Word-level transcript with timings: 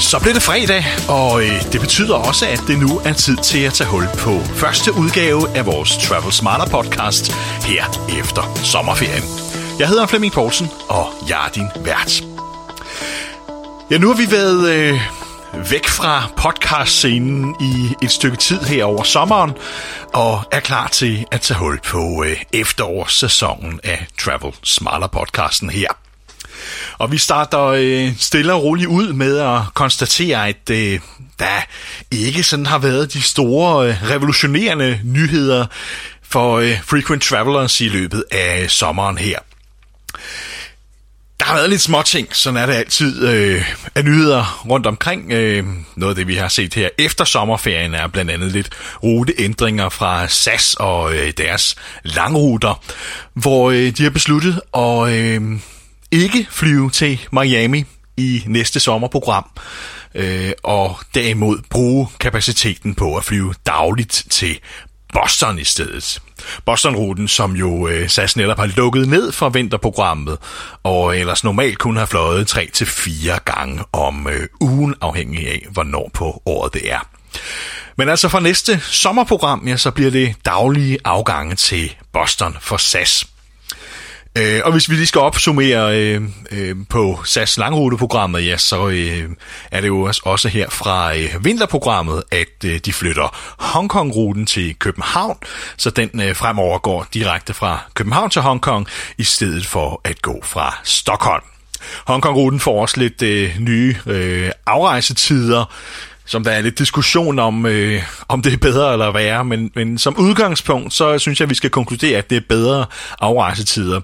Så 0.00 0.18
blev 0.22 0.34
det 0.34 0.42
fredag, 0.42 0.84
og 1.08 1.42
øh, 1.42 1.72
det 1.72 1.80
betyder 1.80 2.14
også, 2.14 2.46
at 2.46 2.60
det 2.68 2.78
nu 2.78 3.00
er 3.04 3.12
tid 3.12 3.36
til 3.36 3.58
at 3.58 3.72
tage 3.72 3.90
hul 3.90 4.06
på 4.18 4.40
første 4.40 4.92
udgave 4.92 5.56
af 5.56 5.66
vores 5.66 5.96
Travel 5.96 6.32
Smarter 6.32 6.66
podcast 6.66 7.32
her 7.64 7.84
efter 8.20 8.60
sommerferien. 8.64 9.22
Jeg 9.78 9.88
hedder 9.88 10.06
Flemming 10.06 10.32
Poulsen, 10.32 10.70
og 10.88 11.06
jeg 11.28 11.46
er 11.46 11.50
din 11.54 11.68
vært. 11.84 12.24
Ja, 13.90 13.98
nu 13.98 14.06
har 14.06 14.14
vi 14.14 14.30
været 14.30 14.68
øh, 14.68 15.00
væk 15.70 15.88
fra 15.88 16.32
podcastscenen 16.36 17.54
i 17.60 18.04
et 18.04 18.10
stykke 18.10 18.36
tid 18.36 18.60
her 18.60 18.84
over 18.84 19.02
sommeren, 19.02 19.52
og 20.14 20.42
er 20.52 20.60
klar 20.60 20.88
til 20.88 21.24
at 21.30 21.40
tage 21.40 21.58
hul 21.58 21.80
på 21.84 22.24
øh, 22.26 22.42
efterårssæsonen 22.52 23.80
af 23.84 24.06
Travel 24.18 24.52
Smarter 24.62 25.06
podcasten 25.06 25.70
her. 25.70 25.88
Og 26.98 27.12
vi 27.12 27.18
starter 27.18 27.64
øh, 27.64 28.16
stille 28.18 28.52
og 28.52 28.62
roligt 28.62 28.88
ud 28.88 29.12
med 29.12 29.38
at 29.38 29.60
konstatere, 29.74 30.48
at 30.48 30.70
øh, 30.70 31.00
der 31.38 31.66
ikke 32.10 32.42
sådan 32.42 32.66
har 32.66 32.78
været 32.78 33.12
de 33.12 33.22
store 33.22 33.88
øh, 33.88 34.10
revolutionerende 34.10 35.00
nyheder 35.04 35.66
for 36.22 36.58
øh, 36.58 36.82
frequent 36.84 37.22
travelers 37.22 37.80
i 37.80 37.88
løbet 37.88 38.24
af 38.30 38.70
sommeren 38.70 39.18
her. 39.18 39.38
Der 41.44 41.50
har 41.50 41.56
været 41.56 41.70
lidt 41.70 41.80
små 41.80 42.02
ting, 42.02 42.36
sådan 42.36 42.56
er 42.56 42.66
det 42.66 42.72
altid 42.72 43.28
øh, 43.28 43.64
af 43.94 44.04
nyheder 44.04 44.64
rundt 44.70 44.86
omkring. 44.86 45.32
Øh, 45.32 45.66
noget 45.96 46.12
af 46.12 46.16
det, 46.16 46.28
vi 46.28 46.34
har 46.34 46.48
set 46.48 46.74
her 46.74 46.88
efter 46.98 47.24
sommerferien, 47.24 47.94
er 47.94 48.06
blandt 48.06 48.30
andet 48.30 48.52
lidt 48.52 48.70
ruteændringer 49.02 49.88
fra 49.88 50.28
SAS 50.28 50.74
og 50.74 51.14
øh, 51.14 51.32
deres 51.38 51.76
langruter, 52.02 52.82
hvor 53.34 53.70
øh, 53.70 53.90
de 53.90 54.02
har 54.02 54.10
besluttet 54.10 54.60
at 54.74 55.08
øh, 55.08 55.42
ikke 56.10 56.46
flyve 56.50 56.90
til 56.90 57.20
Miami 57.32 57.84
i 58.16 58.42
næste 58.46 58.80
sommerprogram, 58.80 59.46
øh, 60.14 60.52
og 60.62 60.98
derimod 61.14 61.58
bruge 61.70 62.08
kapaciteten 62.20 62.94
på 62.94 63.16
at 63.16 63.24
flyve 63.24 63.54
dagligt 63.66 64.24
til 64.30 64.58
Boston 65.14 65.58
i 65.58 65.64
stedet. 65.64 66.22
Boston-ruten, 66.66 67.28
som 67.28 67.56
jo 67.56 67.88
øh, 67.88 68.08
SAS 68.08 68.36
netop 68.36 68.58
har 68.58 68.66
lukket 68.66 69.08
ned 69.08 69.32
for 69.32 69.48
vinterprogrammet, 69.48 70.38
og 70.82 71.18
ellers 71.18 71.44
normalt 71.44 71.78
kun 71.78 71.96
har 71.96 72.06
fløjet 72.06 72.46
3 72.46 72.68
til 72.72 72.88
gange 73.44 73.84
om 73.92 74.28
øh, 74.28 74.48
ugen, 74.60 74.94
afhængig 75.00 75.48
af, 75.48 75.66
hvornår 75.70 76.10
på 76.14 76.42
året 76.46 76.74
det 76.74 76.92
er. 76.92 77.08
Men 77.96 78.08
altså 78.08 78.28
for 78.28 78.40
næste 78.40 78.80
sommerprogram, 78.80 79.68
ja, 79.68 79.76
så 79.76 79.90
bliver 79.90 80.10
det 80.10 80.34
daglige 80.44 80.98
afgange 81.04 81.54
til 81.54 81.94
Boston 82.12 82.56
for 82.60 82.76
SAS. 82.76 83.26
Øh, 84.38 84.60
og 84.64 84.72
hvis 84.72 84.90
vi 84.90 84.94
lige 84.94 85.06
skal 85.06 85.20
opsummere 85.20 86.00
øh, 86.00 86.22
øh, 86.50 86.76
på 86.88 87.20
SAS 87.24 87.58
langruteprogrammet, 87.58 88.46
ja, 88.46 88.56
så 88.56 88.88
øh, 88.88 89.30
er 89.70 89.80
det 89.80 89.88
jo 89.88 90.12
også 90.24 90.48
her 90.48 90.70
fra 90.70 91.16
øh, 91.16 91.44
vinterprogrammet, 91.44 92.22
at 92.30 92.64
øh, 92.64 92.78
de 92.78 92.92
flytter 92.92 93.36
Hongkong-ruten 93.58 94.46
til 94.46 94.74
København, 94.78 95.36
så 95.76 95.90
den 95.90 96.20
øh, 96.20 96.36
fremover 96.36 96.78
går 96.78 97.06
direkte 97.14 97.54
fra 97.54 97.78
København 97.94 98.30
til 98.30 98.42
Hongkong, 98.42 98.86
i 99.18 99.24
stedet 99.24 99.66
for 99.66 100.00
at 100.04 100.22
gå 100.22 100.40
fra 100.42 100.78
Stockholm. 100.84 101.44
Hongkong-ruten 102.06 102.60
får 102.60 102.80
også 102.80 103.00
lidt 103.00 103.22
øh, 103.22 103.58
nye 103.58 103.96
øh, 104.06 104.50
afrejsetider, 104.66 105.74
som 106.26 106.44
der 106.44 106.50
er 106.50 106.60
lidt 106.60 106.78
diskussion 106.78 107.38
om, 107.38 107.66
øh, 107.66 108.02
om 108.28 108.42
det 108.42 108.52
er 108.52 108.56
bedre 108.56 108.92
eller 108.92 109.12
værre, 109.12 109.44
men, 109.44 109.70
men 109.74 109.98
som 109.98 110.16
udgangspunkt, 110.16 110.94
så 110.94 111.18
synes 111.18 111.40
jeg, 111.40 111.46
at 111.46 111.50
vi 111.50 111.54
skal 111.54 111.70
konkludere, 111.70 112.18
at 112.18 112.30
det 112.30 112.36
er 112.36 112.42
bedre 112.48 112.86
afrejsetider. 113.20 114.00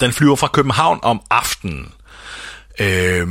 Den 0.00 0.12
flyver 0.12 0.36
fra 0.36 0.48
København 0.52 0.98
om 1.02 1.20
aftenen. 1.30 1.92
Øh, 2.80 3.28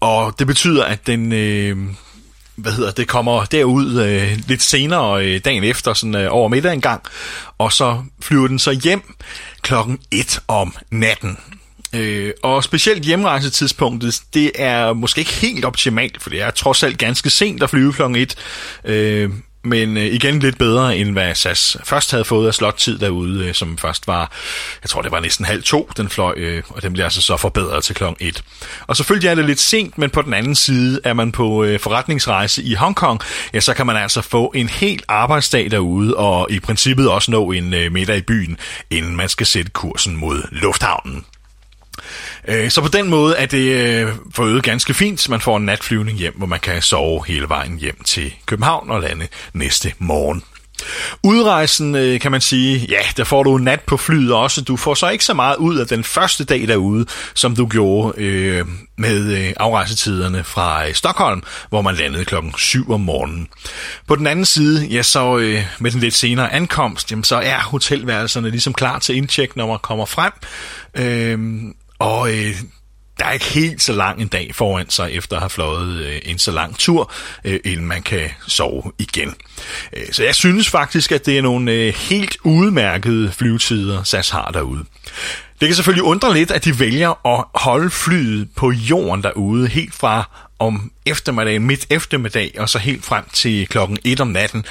og 0.00 0.38
det 0.38 0.46
betyder, 0.46 0.84
at 0.84 1.06
den... 1.06 1.32
Øh, 1.32 1.76
hvad 2.56 2.72
hedder 2.72 2.90
det, 2.90 3.08
kommer 3.08 3.44
derud 3.44 4.00
øh, 4.00 4.38
lidt 4.48 4.62
senere 4.62 5.26
øh, 5.26 5.40
dagen 5.44 5.64
efter, 5.64 5.94
sådan 5.94 6.14
øh, 6.14 6.28
over 6.30 6.48
middag 6.48 6.72
en 6.72 6.80
gang, 6.80 7.02
og 7.58 7.72
så 7.72 8.02
flyver 8.20 8.48
den 8.48 8.58
så 8.58 8.70
hjem 8.70 9.14
klokken 9.62 9.98
1 10.10 10.40
om 10.48 10.76
natten. 10.90 11.38
Øh, 11.92 12.32
og 12.42 12.64
specielt 12.64 13.02
hjemrejsetidspunktet, 13.02 14.22
det 14.34 14.52
er 14.54 14.92
måske 14.92 15.18
ikke 15.18 15.32
helt 15.32 15.64
optimalt, 15.64 16.22
for 16.22 16.30
det 16.30 16.42
er 16.42 16.50
trods 16.50 16.82
alt 16.82 16.98
ganske 16.98 17.30
sent 17.30 17.62
at 17.62 17.70
flyve 17.70 17.92
klokken 17.92 18.16
1. 18.16 18.34
Øh, 18.84 19.30
men 19.68 19.96
øh, 19.96 20.04
igen 20.04 20.38
lidt 20.38 20.58
bedre, 20.58 20.96
end 20.96 21.12
hvad 21.12 21.34
SAS 21.34 21.76
først 21.84 22.10
havde 22.10 22.24
fået 22.24 22.46
af 22.46 22.54
slottid 22.54 22.98
derude, 22.98 23.46
øh, 23.46 23.54
som 23.54 23.78
først 23.78 24.06
var, 24.06 24.32
jeg 24.82 24.90
tror 24.90 25.02
det 25.02 25.12
var 25.12 25.20
næsten 25.20 25.44
halv 25.44 25.62
to, 25.62 25.90
den 25.96 26.08
fløj, 26.08 26.34
øh, 26.36 26.62
og 26.68 26.82
den 26.82 26.92
bliver 26.92 27.06
altså 27.06 27.22
så 27.22 27.36
forbedret 27.36 27.84
til 27.84 27.94
klokken 27.94 28.26
1. 28.26 28.42
Og 28.86 28.96
selvfølgelig 28.96 29.28
er 29.28 29.34
det 29.34 29.44
lidt 29.44 29.60
sent, 29.60 29.98
men 29.98 30.10
på 30.10 30.22
den 30.22 30.34
anden 30.34 30.54
side 30.54 31.00
er 31.04 31.12
man 31.12 31.32
på 31.32 31.64
øh, 31.64 31.80
forretningsrejse 31.80 32.62
i 32.62 32.74
Hongkong, 32.74 33.20
ja, 33.54 33.60
så 33.60 33.74
kan 33.74 33.86
man 33.86 33.96
altså 33.96 34.22
få 34.22 34.52
en 34.54 34.68
hel 34.68 35.02
arbejdsdag 35.08 35.70
derude, 35.70 36.16
og 36.16 36.46
i 36.50 36.60
princippet 36.60 37.10
også 37.10 37.30
nå 37.30 37.52
en 37.52 37.74
øh, 37.74 37.92
middag 37.92 38.16
i 38.16 38.22
byen, 38.22 38.58
inden 38.90 39.16
man 39.16 39.28
skal 39.28 39.46
sætte 39.46 39.70
kursen 39.70 40.16
mod 40.16 40.42
lufthavnen. 40.50 41.24
Øh, 42.48 42.70
Så 42.70 42.80
på 42.82 42.88
den 42.88 43.10
måde 43.10 43.36
er 43.36 43.46
det 43.46 43.72
øh, 43.72 44.12
forøget 44.34 44.62
ganske 44.62 44.94
fint. 44.94 45.28
Man 45.28 45.40
får 45.40 45.56
en 45.56 45.64
natflyvning 45.66 46.18
hjem, 46.18 46.34
hvor 46.36 46.46
man 46.46 46.60
kan 46.60 46.82
sove 46.82 47.26
hele 47.26 47.48
vejen 47.48 47.78
hjem 47.78 48.02
til 48.04 48.34
København 48.46 48.90
og 48.90 49.00
lande 49.00 49.26
næste 49.52 49.92
morgen. 49.98 50.42
Udrejsen, 51.22 51.94
øh, 51.94 52.20
kan 52.20 52.32
man 52.32 52.40
sige, 52.40 52.86
ja, 52.88 52.98
der 53.16 53.24
får 53.24 53.42
du 53.42 53.56
en 53.56 53.64
nat 53.64 53.80
på 53.80 53.96
flyet 53.96 54.32
også. 54.32 54.60
Du 54.62 54.76
får 54.76 54.94
så 54.94 55.08
ikke 55.08 55.24
så 55.24 55.34
meget 55.34 55.56
ud 55.56 55.76
af 55.76 55.86
den 55.86 56.04
første 56.04 56.44
dag 56.44 56.68
derude, 56.68 57.06
som 57.34 57.56
du 57.56 57.66
gjorde 57.66 58.20
øh, 58.22 58.66
med 58.98 59.36
øh, 59.38 59.52
afrejsetiderne 59.56 60.44
fra 60.44 60.88
øh, 60.88 60.94
Stockholm, 60.94 61.42
hvor 61.68 61.82
man 61.82 61.94
landede 61.94 62.24
klokken 62.24 62.54
7 62.56 62.90
om 62.90 63.00
morgenen. 63.00 63.48
På 64.06 64.16
den 64.16 64.26
anden 64.26 64.44
side, 64.44 64.86
ja, 64.86 65.02
så 65.02 65.36
øh, 65.38 65.64
med 65.78 65.90
den 65.90 66.00
lidt 66.00 66.14
senere 66.14 66.52
ankomst, 66.52 67.10
jamen, 67.10 67.24
så 67.24 67.36
er 67.36 67.58
hotelværelserne 67.58 68.50
ligesom 68.50 68.72
klar 68.74 68.98
til 68.98 69.16
indtjek, 69.16 69.56
når 69.56 69.66
man 69.66 69.78
kommer 69.82 70.04
frem. 70.06 70.32
Øh, 70.94 71.38
og 71.98 72.30
øh, 72.34 72.54
der 73.18 73.24
er 73.24 73.32
ikke 73.32 73.44
helt 73.44 73.82
så 73.82 73.92
lang 73.92 74.20
en 74.20 74.28
dag 74.28 74.54
foran 74.54 74.90
sig, 74.90 75.12
efter 75.12 75.36
at 75.36 75.42
have 75.42 75.50
fløjet 75.50 76.06
øh, 76.06 76.20
en 76.24 76.38
så 76.38 76.50
lang 76.50 76.78
tur, 76.78 77.12
øh, 77.44 77.60
inden 77.64 77.86
man 77.86 78.02
kan 78.02 78.30
sove 78.46 78.92
igen. 78.98 79.34
Øh, 79.96 80.12
så 80.12 80.24
jeg 80.24 80.34
synes 80.34 80.68
faktisk, 80.68 81.12
at 81.12 81.26
det 81.26 81.38
er 81.38 81.42
nogle 81.42 81.72
øh, 81.72 81.94
helt 81.94 82.36
udmærkede 82.44 83.32
flyvetider, 83.32 84.02
SAS 84.02 84.30
har 84.30 84.50
derude. 84.50 84.84
Det 85.60 85.68
kan 85.68 85.74
selvfølgelig 85.74 86.04
undre 86.04 86.34
lidt, 86.34 86.50
at 86.50 86.64
de 86.64 86.78
vælger 86.78 87.26
at 87.26 87.44
holde 87.54 87.90
flyet 87.90 88.48
på 88.56 88.70
jorden 88.70 89.22
derude, 89.22 89.68
helt 89.68 89.94
fra 89.94 90.47
om 90.58 90.90
eftermiddagen, 91.06 91.66
midt 91.66 91.86
eftermiddag, 91.90 92.54
og 92.58 92.68
så 92.68 92.78
helt 92.78 93.04
frem 93.04 93.24
til 93.32 93.66
klokken 93.66 93.98
1 94.04 94.20
om 94.20 94.28
natten, 94.28 94.64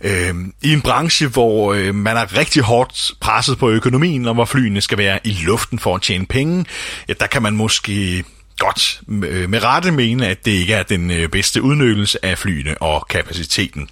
øh, 0.00 0.34
i 0.62 0.72
en 0.72 0.82
branche, 0.82 1.26
hvor 1.26 1.74
øh, 1.74 1.94
man 1.94 2.16
er 2.16 2.36
rigtig 2.36 2.62
hårdt 2.62 3.10
presset 3.20 3.58
på 3.58 3.70
økonomien, 3.70 4.28
og 4.28 4.34
hvor 4.34 4.44
flyene 4.44 4.80
skal 4.80 4.98
være 4.98 5.18
i 5.24 5.38
luften 5.42 5.78
for 5.78 5.94
at 5.94 6.02
tjene 6.02 6.26
penge, 6.26 6.64
ja, 7.08 7.12
der 7.20 7.26
kan 7.26 7.42
man 7.42 7.56
måske 7.56 8.24
godt 8.58 9.00
øh, 9.08 9.50
med 9.50 9.64
rette 9.64 9.90
mene, 9.90 10.26
at 10.26 10.44
det 10.44 10.50
ikke 10.50 10.74
er 10.74 10.82
den 10.82 11.10
øh, 11.10 11.28
bedste 11.28 11.62
udnyttelse 11.62 12.24
af 12.24 12.38
flyene 12.38 12.82
og 12.82 13.06
kapaciteten. 13.08 13.88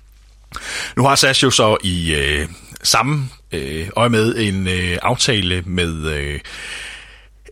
Nu 0.97 1.05
har 1.05 1.15
SAS 1.15 1.43
jo 1.43 1.51
så 1.51 1.77
i 1.83 2.15
øh, 2.15 2.49
samme 2.83 3.29
øh, 3.53 3.89
øje 3.97 4.09
med 4.09 4.37
en 4.37 4.69
øh, 4.69 4.99
aftale 5.03 5.63
med 5.67 6.07
øh, 6.07 6.41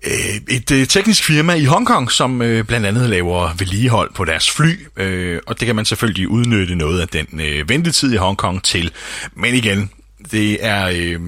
Øh, 0.05 0.57
et 0.57 0.71
øh, 0.71 0.87
teknisk 0.87 1.25
firma 1.25 1.55
i 1.55 1.65
Hongkong, 1.65 2.13
som 2.13 2.43
øh, 2.43 2.65
blandt 2.65 2.87
andet 2.87 3.11
laver 3.11 3.55
vedligehold 3.59 4.15
på 4.15 4.25
deres 4.25 4.51
fly, 4.51 4.87
øh, 4.97 5.41
og 5.47 5.61
det 5.61 5.67
kan 5.67 5.77
man 5.77 5.85
selvfølgelig 5.85 6.29
udnytte 6.29 6.75
noget 6.75 7.01
af 7.01 7.09
den 7.09 7.41
øh, 7.41 7.69
ventetid 7.69 8.13
i 8.13 8.17
Hongkong 8.17 8.63
til. 8.63 8.91
Men 9.35 9.55
igen, 9.55 9.91
det 10.31 10.65
er 10.65 10.91
øh, 10.95 11.21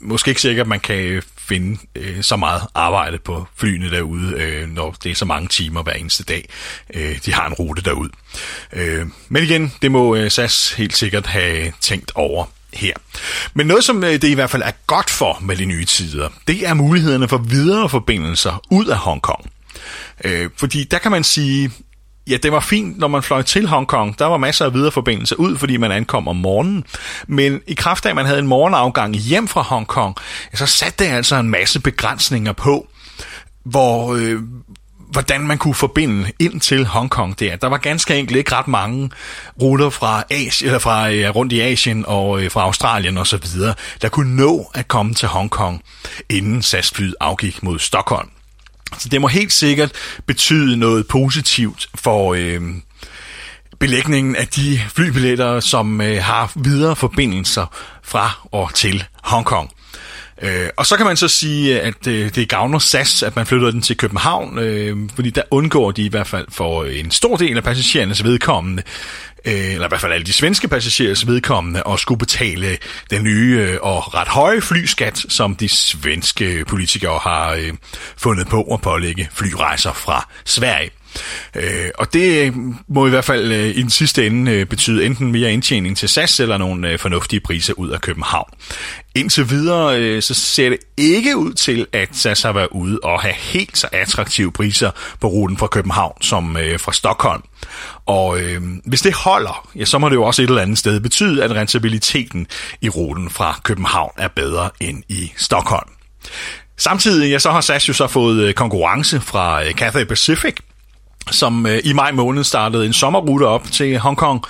måske 0.00 0.28
ikke 0.28 0.40
sikkert, 0.40 0.64
at 0.64 0.68
man 0.68 0.80
kan 0.80 1.22
finde 1.38 1.78
øh, 1.94 2.22
så 2.22 2.36
meget 2.36 2.62
arbejde 2.74 3.18
på 3.18 3.46
flyene 3.56 3.90
derude, 3.90 4.34
øh, 4.42 4.68
når 4.68 4.96
det 5.02 5.10
er 5.10 5.14
så 5.14 5.24
mange 5.24 5.48
timer 5.48 5.82
hver 5.82 5.92
eneste 5.92 6.24
dag, 6.24 6.48
øh, 6.94 7.18
de 7.24 7.32
har 7.32 7.46
en 7.46 7.54
rute 7.54 7.82
derud. 7.82 8.08
Øh, 8.72 9.06
men 9.28 9.42
igen, 9.42 9.72
det 9.82 9.92
må 9.92 10.16
øh, 10.16 10.30
SAS 10.30 10.72
helt 10.72 10.96
sikkert 10.96 11.26
have 11.26 11.72
tænkt 11.80 12.12
over 12.14 12.44
her. 12.74 12.92
Men 13.54 13.66
noget, 13.66 13.84
som 13.84 14.04
øh, 14.04 14.12
det 14.12 14.24
i 14.24 14.34
hvert 14.34 14.50
fald 14.50 14.62
er 14.62 14.72
godt 14.86 15.10
for 15.10 15.38
med 15.42 15.56
de 15.56 15.64
nye 15.64 15.84
tider, 15.84 16.28
det 16.46 16.68
er 16.68 16.74
mulighederne 16.74 17.28
for 17.28 17.38
videre 17.38 17.88
forbindelser 17.88 18.60
ud 18.70 18.86
af 18.86 18.96
Hongkong. 18.96 19.50
Øh, 20.24 20.50
fordi 20.56 20.84
der 20.84 20.98
kan 20.98 21.10
man 21.10 21.24
sige, 21.24 21.70
ja, 22.26 22.36
det 22.36 22.52
var 22.52 22.60
fint, 22.60 22.98
når 22.98 23.08
man 23.08 23.22
fløj 23.22 23.42
til 23.42 23.66
Hongkong. 23.66 24.18
Der 24.18 24.26
var 24.26 24.36
masser 24.36 24.64
af 24.64 24.74
videre 24.74 24.92
forbindelser 24.92 25.36
ud, 25.36 25.56
fordi 25.56 25.76
man 25.76 25.92
ankom 25.92 26.28
om 26.28 26.36
morgenen. 26.36 26.84
Men 27.26 27.60
i 27.66 27.74
kraft 27.74 28.06
af, 28.06 28.10
at 28.10 28.16
man 28.16 28.26
havde 28.26 28.38
en 28.38 28.46
morgenafgang 28.46 29.14
hjem 29.14 29.48
fra 29.48 29.62
Hongkong, 29.62 30.16
så 30.54 30.66
satte 30.66 31.04
det 31.04 31.10
altså 31.10 31.36
en 31.36 31.50
masse 31.50 31.80
begrænsninger 31.80 32.52
på, 32.52 32.86
hvor... 33.64 34.14
Øh, 34.14 34.40
hvordan 35.14 35.40
man 35.40 35.58
kunne 35.58 35.74
forbinde 35.74 36.32
ind 36.38 36.60
til 36.60 36.86
Hongkong 36.86 37.40
der. 37.40 37.56
Der 37.56 37.66
var 37.66 37.76
ganske 37.76 38.16
enkelt 38.16 38.38
ikke 38.38 38.54
ret 38.54 38.68
mange 38.68 39.10
ruter 39.62 39.90
fra, 39.90 40.24
Asien, 40.30 40.68
eller 40.68 40.78
fra 40.78 41.10
øh, 41.10 41.30
rundt 41.30 41.52
i 41.52 41.60
Asien 41.60 42.04
og 42.06 42.42
øh, 42.42 42.50
fra 42.50 42.60
Australien 42.60 43.18
og 43.18 43.26
så 43.26 43.36
videre, 43.36 43.74
der 44.02 44.08
kunne 44.08 44.36
nå 44.36 44.70
at 44.74 44.88
komme 44.88 45.14
til 45.14 45.28
Hongkong, 45.28 45.82
inden 46.28 46.62
SAS-flyet 46.62 47.14
afgik 47.20 47.62
mod 47.62 47.78
Stockholm. 47.78 48.28
Så 48.98 49.08
det 49.08 49.20
må 49.20 49.28
helt 49.28 49.52
sikkert 49.52 49.92
betyde 50.26 50.76
noget 50.76 51.06
positivt 51.08 51.88
for... 51.94 52.34
Øh, 52.34 52.62
belægningen 53.80 54.36
af 54.36 54.48
de 54.48 54.80
flybilletter, 54.88 55.60
som 55.60 56.00
øh, 56.00 56.22
har 56.22 56.52
videre 56.54 56.96
forbindelser 56.96 57.66
fra 58.02 58.48
og 58.52 58.74
til 58.74 59.04
Hongkong. 59.22 59.70
Øh, 60.42 60.68
og 60.76 60.86
så 60.86 60.96
kan 60.96 61.06
man 61.06 61.16
så 61.16 61.28
sige, 61.28 61.80
at 61.80 62.06
øh, 62.06 62.34
det 62.34 62.48
gavner 62.48 62.78
SAS, 62.78 63.22
at 63.22 63.36
man 63.36 63.46
flytter 63.46 63.70
den 63.70 63.82
til 63.82 63.96
København, 63.96 64.58
øh, 64.58 64.96
fordi 65.14 65.30
der 65.30 65.42
undgår 65.50 65.90
de 65.90 66.04
i 66.04 66.08
hvert 66.08 66.26
fald 66.26 66.46
for 66.48 66.84
en 66.84 67.10
stor 67.10 67.36
del 67.36 67.56
af 67.56 67.64
passagerernes 67.64 68.24
vedkommende, 68.24 68.82
øh, 69.44 69.72
eller 69.72 69.84
i 69.84 69.88
hvert 69.88 70.00
fald 70.00 70.12
alle 70.12 70.26
de 70.26 70.32
svenske 70.32 70.68
passagerers 70.68 71.26
vedkommende, 71.26 71.82
at 71.92 72.00
skulle 72.00 72.18
betale 72.18 72.78
den 73.10 73.24
nye 73.24 73.58
øh, 73.60 73.78
og 73.82 74.14
ret 74.14 74.28
høje 74.28 74.60
flyskat, 74.60 75.24
som 75.28 75.56
de 75.56 75.68
svenske 75.68 76.64
politikere 76.68 77.18
har 77.18 77.52
øh, 77.52 77.72
fundet 78.16 78.48
på 78.48 78.62
at 78.62 78.80
pålægge 78.80 79.28
flyrejser 79.32 79.92
fra 79.92 80.28
Sverige. 80.44 80.90
Øh, 81.54 81.88
og 81.94 82.12
det 82.12 82.54
må 82.88 83.06
i 83.06 83.10
hvert 83.10 83.24
fald 83.24 83.52
øh, 83.52 83.66
i 83.66 83.82
den 83.82 83.90
sidste 83.90 84.26
ende 84.26 84.52
øh, 84.52 84.66
betyde 84.66 85.06
enten 85.06 85.32
mere 85.32 85.52
indtjening 85.52 85.96
til 85.96 86.08
SAS 86.08 86.40
eller 86.40 86.58
nogle 86.58 86.88
øh, 86.88 86.98
fornuftige 86.98 87.40
priser 87.40 87.74
ud 87.76 87.90
af 87.90 88.00
København. 88.00 88.50
Indtil 89.14 89.50
videre 89.50 90.00
øh, 90.00 90.22
så 90.22 90.34
ser 90.34 90.68
det 90.68 90.78
ikke 90.96 91.36
ud 91.36 91.52
til, 91.52 91.86
at 91.92 92.08
SAS 92.12 92.42
har 92.42 92.52
været 92.52 92.68
ude 92.70 92.98
og 93.02 93.22
have 93.22 93.34
helt 93.34 93.78
så 93.78 93.88
attraktive 93.92 94.52
priser 94.52 94.90
på 95.20 95.26
ruten 95.26 95.56
fra 95.56 95.66
København 95.66 96.22
som 96.22 96.56
øh, 96.56 96.80
fra 96.80 96.92
Stockholm. 96.92 97.42
Og 98.06 98.40
øh, 98.40 98.62
hvis 98.84 99.02
det 99.02 99.14
holder, 99.14 99.68
ja, 99.76 99.84
så 99.84 99.98
må 99.98 100.08
det 100.08 100.14
jo 100.14 100.24
også 100.24 100.42
et 100.42 100.48
eller 100.48 100.62
andet 100.62 100.78
sted 100.78 101.00
betyde, 101.00 101.44
at 101.44 101.50
rentabiliteten 101.50 102.46
i 102.80 102.88
ruten 102.88 103.30
fra 103.30 103.60
København 103.64 104.12
er 104.18 104.28
bedre 104.28 104.70
end 104.80 105.02
i 105.08 105.32
Stockholm. 105.36 105.90
Samtidig 106.76 107.30
ja, 107.30 107.38
så 107.38 107.50
har 107.50 107.60
SAS 107.60 107.88
jo 107.88 107.92
så 107.92 108.06
fået 108.06 108.42
øh, 108.42 108.54
konkurrence 108.54 109.20
fra 109.20 109.64
øh, 109.64 109.72
Cathay 109.72 110.04
Pacific, 110.04 110.56
som 111.30 111.66
øh, 111.66 111.80
i 111.84 111.92
maj 111.92 112.12
måned 112.12 112.44
startede 112.44 112.86
en 112.86 112.92
sommerrute 112.92 113.44
op 113.44 113.70
til 113.72 113.98
Hongkong. 113.98 114.44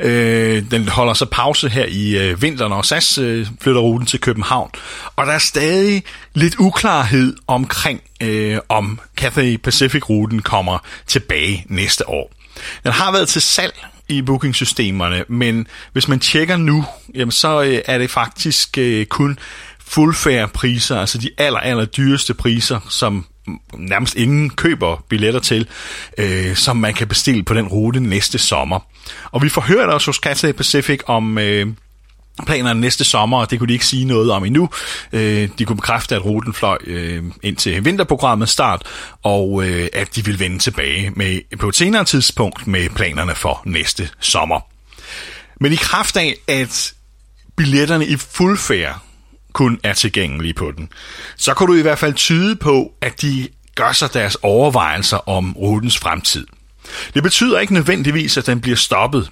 Øh, 0.00 0.70
den 0.70 0.88
holder 0.88 1.14
så 1.14 1.26
pause 1.26 1.68
her 1.68 1.86
i 1.88 2.18
øh, 2.18 2.42
vinteren, 2.42 2.72
og 2.72 2.84
SAS 2.84 3.18
øh, 3.18 3.46
flytter 3.60 3.80
ruten 3.80 4.06
til 4.06 4.20
København. 4.20 4.70
Og 5.16 5.26
der 5.26 5.32
er 5.32 5.38
stadig 5.38 6.02
lidt 6.34 6.54
uklarhed 6.58 7.36
omkring, 7.46 8.00
øh, 8.22 8.58
om 8.68 9.00
Cathay 9.16 9.56
Pacific-ruten 9.56 10.42
kommer 10.42 10.78
tilbage 11.06 11.64
næste 11.68 12.08
år. 12.08 12.30
Den 12.84 12.92
har 12.92 13.12
været 13.12 13.28
til 13.28 13.42
salg 13.42 13.74
i 14.08 14.22
bookingsystemerne, 14.22 15.24
men 15.28 15.66
hvis 15.92 16.08
man 16.08 16.20
tjekker 16.20 16.56
nu, 16.56 16.84
jamen 17.14 17.32
så 17.32 17.62
øh, 17.62 17.82
er 17.86 17.98
det 17.98 18.10
faktisk 18.10 18.78
øh, 18.78 19.06
kun 19.06 19.38
fuldfærd 19.86 20.52
priser, 20.52 21.00
altså 21.00 21.18
de 21.18 21.30
aller, 21.38 21.60
aller 21.60 21.84
dyreste 21.84 22.34
priser, 22.34 22.80
som 22.88 23.26
nærmest 23.74 24.14
ingen 24.14 24.50
køber 24.50 25.04
billetter 25.08 25.40
til, 25.40 25.68
øh, 26.18 26.56
som 26.56 26.76
man 26.76 26.94
kan 26.94 27.08
bestille 27.08 27.42
på 27.42 27.54
den 27.54 27.68
rute 27.68 28.00
næste 28.00 28.38
sommer. 28.38 28.80
Og 29.30 29.42
vi 29.42 29.48
får 29.48 29.60
hørt 29.60 29.88
også 29.88 30.08
hos 30.08 30.16
Cathay 30.16 30.52
Pacific 30.52 31.00
om 31.06 31.38
øh, 31.38 31.66
planerne 32.46 32.80
næste 32.80 33.04
sommer, 33.04 33.38
og 33.38 33.50
det 33.50 33.58
kunne 33.58 33.68
de 33.68 33.72
ikke 33.72 33.86
sige 33.86 34.04
noget 34.04 34.30
om 34.30 34.44
endnu. 34.44 34.68
Øh, 35.12 35.48
de 35.58 35.64
kunne 35.64 35.76
bekræfte, 35.76 36.14
at 36.14 36.24
ruten 36.24 36.54
fløj 36.54 36.78
øh, 36.86 37.22
ind 37.42 37.56
til 37.56 37.84
vinterprogrammet 37.84 38.48
start, 38.48 38.82
og 39.22 39.64
øh, 39.68 39.88
at 39.92 40.16
de 40.16 40.24
vil 40.24 40.40
vende 40.40 40.58
tilbage 40.58 41.10
med, 41.10 41.58
på 41.58 41.68
et 41.68 41.76
senere 41.76 42.04
tidspunkt 42.04 42.66
med 42.66 42.88
planerne 42.90 43.34
for 43.34 43.62
næste 43.64 44.08
sommer. 44.20 44.60
Men 45.60 45.72
i 45.72 45.76
kraft 45.76 46.16
af, 46.16 46.36
at 46.48 46.94
billetterne 47.56 48.06
i 48.06 48.16
fuldfærd 48.16 49.03
kun 49.54 49.80
er 49.82 49.92
tilgængelige 49.92 50.54
på 50.54 50.72
den, 50.76 50.88
så 51.36 51.54
kan 51.54 51.66
du 51.66 51.74
i 51.74 51.82
hvert 51.82 51.98
fald 51.98 52.14
tyde 52.14 52.56
på, 52.56 52.92
at 53.00 53.22
de 53.22 53.48
gør 53.74 53.92
sig 53.92 54.14
deres 54.14 54.36
overvejelser 54.42 55.28
om 55.28 55.56
rutens 55.56 55.98
fremtid. 55.98 56.46
Det 57.14 57.22
betyder 57.22 57.60
ikke 57.60 57.74
nødvendigvis, 57.74 58.36
at 58.36 58.46
den 58.46 58.60
bliver 58.60 58.76
stoppet, 58.76 59.30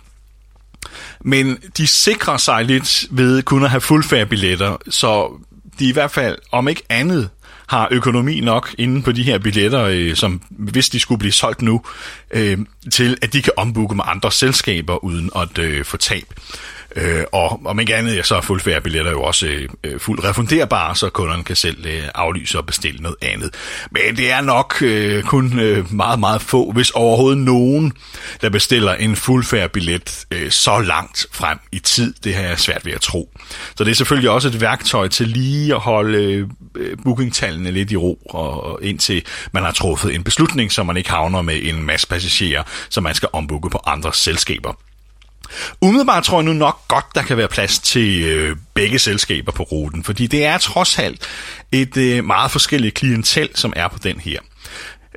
men 1.21 1.59
de 1.77 1.87
sikrer 1.87 2.37
sig 2.37 2.65
lidt 2.65 3.05
ved 3.11 3.43
kun 3.43 3.65
at 3.65 3.71
have 3.71 3.81
fuldfærdbilletter, 3.81 4.77
så 4.91 5.41
de 5.79 5.89
i 5.89 5.93
hvert 5.93 6.11
fald, 6.11 6.39
om 6.53 6.69
ikke 6.69 6.83
andet, 6.89 7.31
har 7.67 7.89
økonomi 7.91 8.41
nok 8.41 8.75
inde 8.79 9.03
på 9.03 9.13
de 9.13 9.23
her 9.23 9.39
billetter, 9.39 9.85
øh, 9.85 10.17
som 10.17 10.43
hvis 10.51 10.89
de 10.89 11.01
skulle 11.01 11.19
blive 11.19 11.33
solgt 11.33 11.63
nu, 11.63 11.83
øh, 12.31 12.59
til 12.93 13.19
at 13.23 13.33
de 13.33 13.43
kan 13.43 13.53
ombooke 13.57 13.95
med 13.95 14.05
andre 14.07 14.33
selskaber 14.33 15.05
uden 15.05 15.31
at 15.37 15.59
øh, 15.59 15.85
få 15.85 15.97
tab. 15.97 16.25
Øh, 16.97 17.25
og 17.33 17.61
om 17.65 17.81
ikke 17.81 17.97
andet, 17.97 18.17
ja, 18.17 18.23
så 18.23 18.37
er 18.37 18.41
fuldfærd 18.41 18.83
billetter 18.83 19.11
jo 19.11 19.23
også 19.23 19.47
øh, 19.47 19.69
øh 19.85 20.01
fuldt 20.01 20.25
refunderbare, 20.25 20.97
så 20.97 21.11
kunderne 21.11 21.45
kan 21.45 21.57
selv 21.57 21.87
øh, 21.87 22.03
aflyse 22.15 22.59
og 22.59 22.67
bestille 22.67 23.03
noget 23.03 23.17
andet. 23.23 23.55
Men 23.91 24.17
det 24.17 24.31
er 24.31 24.41
nok 24.41 24.83
øh, 24.83 25.23
kun 25.23 25.59
øh, 25.59 25.95
meget, 25.95 26.21
meget 26.21 26.43
få, 26.43 26.73
hvis 26.73 26.91
overhovedet 26.91 27.39
nogen, 27.39 27.93
der 28.41 28.51
bestiller 28.51 28.95
en 28.95 29.17
fuldfærd 29.17 29.71
billet 29.71 30.27
øh, 30.31 30.51
så 30.51 30.79
langt 30.79 31.27
frem 31.33 31.59
i 31.73 31.79
tid. 31.79 32.15
Det 32.25 32.35
har 32.35 32.43
jeg 32.43 32.59
svært 32.59 32.87
ved 32.87 32.93
at 32.93 33.01
tro. 33.01 33.31
Så 33.77 33.85
det 33.85 33.91
er 33.91 33.95
selvfølgelig 33.95 34.31
også 34.31 34.49
et 34.49 34.61
værktøj 34.61 35.09
til 35.09 35.29
lige 35.29 35.75
at 35.75 35.81
holde 35.81 36.49
øh, 36.77 36.97
bookingtallene 37.05 37.71
lidt 37.71 37.91
i 37.91 37.97
ro, 37.97 38.19
og, 38.31 38.65
og 38.65 38.79
indtil 38.83 39.25
man 39.53 39.63
har 39.63 39.73
truffet 39.73 40.15
en 40.15 40.25
beslutning, 40.25 40.73
så 40.73 40.83
man 40.83 40.97
ikke 40.97 41.11
havner 41.11 41.43
med 41.43 41.61
en 41.63 41.83
masse 41.83 42.07
passagerer, 42.07 42.63
som 42.89 43.05
man 43.05 43.15
skal 43.15 43.29
ombooke 43.33 43.71
på 43.71 43.81
andre 43.87 44.15
selskaber. 44.15 44.92
Umiddelbart 45.81 46.25
tror 46.25 46.39
jeg 46.39 46.45
nu 46.45 46.53
nok 46.53 46.89
godt, 46.89 47.05
der 47.15 47.23
kan 47.23 47.37
være 47.37 47.49
plads 47.49 47.79
til 47.79 48.23
øh, 48.23 48.57
begge 48.75 48.99
selskaber 48.99 49.53
på 49.53 49.63
ruten, 49.63 50.05
fordi 50.05 50.27
det 50.27 50.45
er 50.45 50.59
trods 50.59 50.99
alt 50.99 51.29
et 51.73 51.97
øh, 51.97 52.25
meget 52.25 52.51
forskelligt 52.51 52.95
klientel, 52.95 53.49
som 53.55 53.73
er 53.77 53.89
på 53.89 53.99
den 54.03 54.21
her. 54.21 54.39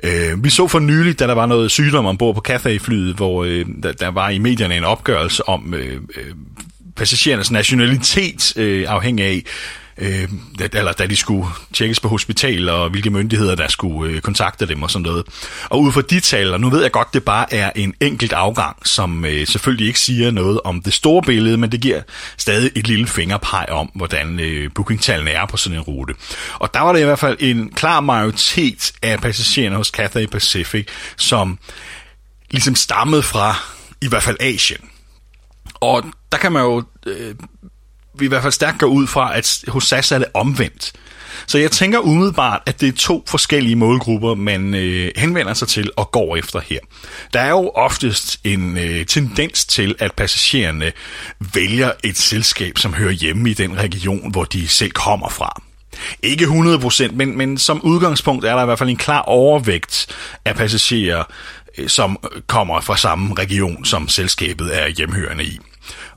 Øh, 0.02 0.44
vi 0.44 0.50
så 0.50 0.68
for 0.68 0.78
nylig, 0.78 1.18
da 1.18 1.26
der 1.26 1.34
var 1.34 1.46
noget 1.46 1.70
sygdom 1.70 2.06
ombord 2.06 2.34
på 2.34 2.40
Cathay-flyet, 2.40 3.16
hvor 3.16 3.44
øh, 3.44 3.66
der, 3.82 3.92
der 3.92 4.08
var 4.08 4.30
i 4.30 4.38
medierne 4.38 4.76
en 4.76 4.84
opgørelse 4.84 5.48
om 5.48 5.74
øh, 5.74 6.00
øh 6.16 6.34
passagerernes 6.96 7.50
nationalitet, 7.50 8.56
øh, 8.56 8.84
afhængig 8.88 9.24
af, 9.24 9.42
øh, 9.98 10.28
eller 10.72 10.92
da 10.92 11.06
de 11.06 11.16
skulle 11.16 11.48
tjekkes 11.72 12.00
på 12.00 12.08
hospital, 12.08 12.68
og 12.68 12.90
hvilke 12.90 13.10
myndigheder, 13.10 13.54
der 13.54 13.68
skulle 13.68 14.12
øh, 14.12 14.20
kontakte 14.20 14.66
dem 14.66 14.82
og 14.82 14.90
sådan 14.90 15.02
noget. 15.02 15.26
Og 15.68 15.80
ud 15.80 15.92
fra 15.92 16.00
de 16.00 16.20
tal, 16.20 16.54
og 16.54 16.60
nu 16.60 16.70
ved 16.70 16.82
jeg 16.82 16.92
godt, 16.92 17.14
det 17.14 17.24
bare 17.24 17.54
er 17.54 17.70
en 17.76 17.94
enkelt 18.00 18.32
afgang, 18.32 18.76
som 18.86 19.24
øh, 19.24 19.46
selvfølgelig 19.46 19.86
ikke 19.86 20.00
siger 20.00 20.30
noget 20.30 20.60
om 20.64 20.82
det 20.82 20.92
store 20.92 21.22
billede, 21.22 21.56
men 21.56 21.72
det 21.72 21.80
giver 21.80 22.02
stadig 22.36 22.70
et 22.74 22.88
lille 22.88 23.06
fingerpeg 23.06 23.66
om, 23.68 23.90
hvordan 23.94 24.40
øh, 24.40 24.70
bookingtallene 24.74 25.30
er 25.30 25.46
på 25.46 25.56
sådan 25.56 25.78
en 25.78 25.82
rute. 25.82 26.14
Og 26.54 26.74
der 26.74 26.80
var 26.80 26.92
det 26.92 27.00
i 27.00 27.04
hvert 27.04 27.18
fald 27.18 27.36
en 27.40 27.70
klar 27.70 28.00
majoritet 28.00 28.92
af 29.02 29.20
passagererne 29.20 29.76
hos 29.76 29.88
Cathay 29.88 30.26
Pacific, 30.26 30.88
som 31.16 31.58
ligesom 32.50 32.74
stammede 32.74 33.22
fra 33.22 33.54
i 34.02 34.08
hvert 34.08 34.22
fald 34.22 34.36
Asien. 34.40 34.80
Og 35.74 36.04
der 36.32 36.38
kan 36.38 36.52
man 36.52 36.62
jo 36.62 36.84
øh, 37.06 37.34
vi 38.18 38.24
i 38.24 38.28
hvert 38.28 38.42
fald 38.42 38.52
stærkt 38.52 38.78
går 38.78 38.86
ud 38.86 39.06
fra, 39.06 39.36
at 39.36 39.64
hos 39.68 39.84
SAS 39.84 40.12
er 40.12 40.18
det 40.18 40.28
omvendt. 40.34 40.92
Så 41.46 41.58
jeg 41.58 41.70
tænker 41.70 41.98
umiddelbart, 41.98 42.62
at 42.66 42.80
det 42.80 42.88
er 42.88 42.92
to 42.92 43.24
forskellige 43.26 43.76
målgrupper, 43.76 44.34
man 44.34 44.74
øh, 44.74 45.10
henvender 45.16 45.54
sig 45.54 45.68
til 45.68 45.90
og 45.96 46.10
går 46.10 46.36
efter 46.36 46.60
her. 46.60 46.78
Der 47.32 47.40
er 47.40 47.50
jo 47.50 47.68
oftest 47.68 48.40
en 48.44 48.78
øh, 48.78 49.06
tendens 49.06 49.64
til, 49.64 49.94
at 49.98 50.12
passagererne 50.12 50.92
vælger 51.54 51.92
et 52.04 52.16
selskab, 52.16 52.78
som 52.78 52.94
hører 52.94 53.12
hjemme 53.12 53.50
i 53.50 53.54
den 53.54 53.78
region, 53.78 54.30
hvor 54.30 54.44
de 54.44 54.68
selv 54.68 54.90
kommer 54.90 55.28
fra. 55.28 55.62
Ikke 56.22 56.44
100%, 56.44 57.12
men, 57.12 57.36
men 57.36 57.58
som 57.58 57.80
udgangspunkt 57.82 58.44
er 58.44 58.54
der 58.54 58.62
i 58.62 58.64
hvert 58.64 58.78
fald 58.78 58.90
en 58.90 58.96
klar 58.96 59.22
overvægt 59.22 60.06
af 60.44 60.56
passagerer, 60.56 61.24
øh, 61.78 61.88
som 61.88 62.18
kommer 62.46 62.80
fra 62.80 62.96
samme 62.96 63.34
region, 63.34 63.84
som 63.84 64.08
selskabet 64.08 64.82
er 64.82 64.88
hjemhørende 64.88 65.44
i. 65.44 65.58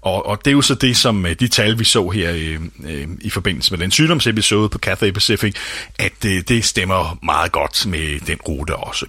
Og, 0.02 0.26
og 0.26 0.46
det 0.46 0.52
er 0.52 0.56
jo 0.56 0.62
så 0.62 0.76
det, 0.76 0.98
som 0.98 1.26
øh, 1.26 1.36
de 1.40 1.48
tal, 1.48 1.80
vi 1.80 1.84
så 1.84 2.10
her 2.10 2.32
øh, 2.34 2.60
øh, 2.86 3.08
i 3.22 3.30
forbindelse 3.30 3.72
med 3.72 3.80
den 3.80 3.92
sygdomsepisode 3.92 4.70
på 4.70 4.78
Cathay 4.78 5.12
Pacific, 5.12 5.56
at 6.00 6.26
øh, 6.26 6.44
det 6.48 6.66
stemmer 6.66 7.20
meget 7.24 7.52
godt 7.52 7.86
med 7.86 8.20
den 8.20 8.38
rute 8.48 8.76
også. 8.76 9.06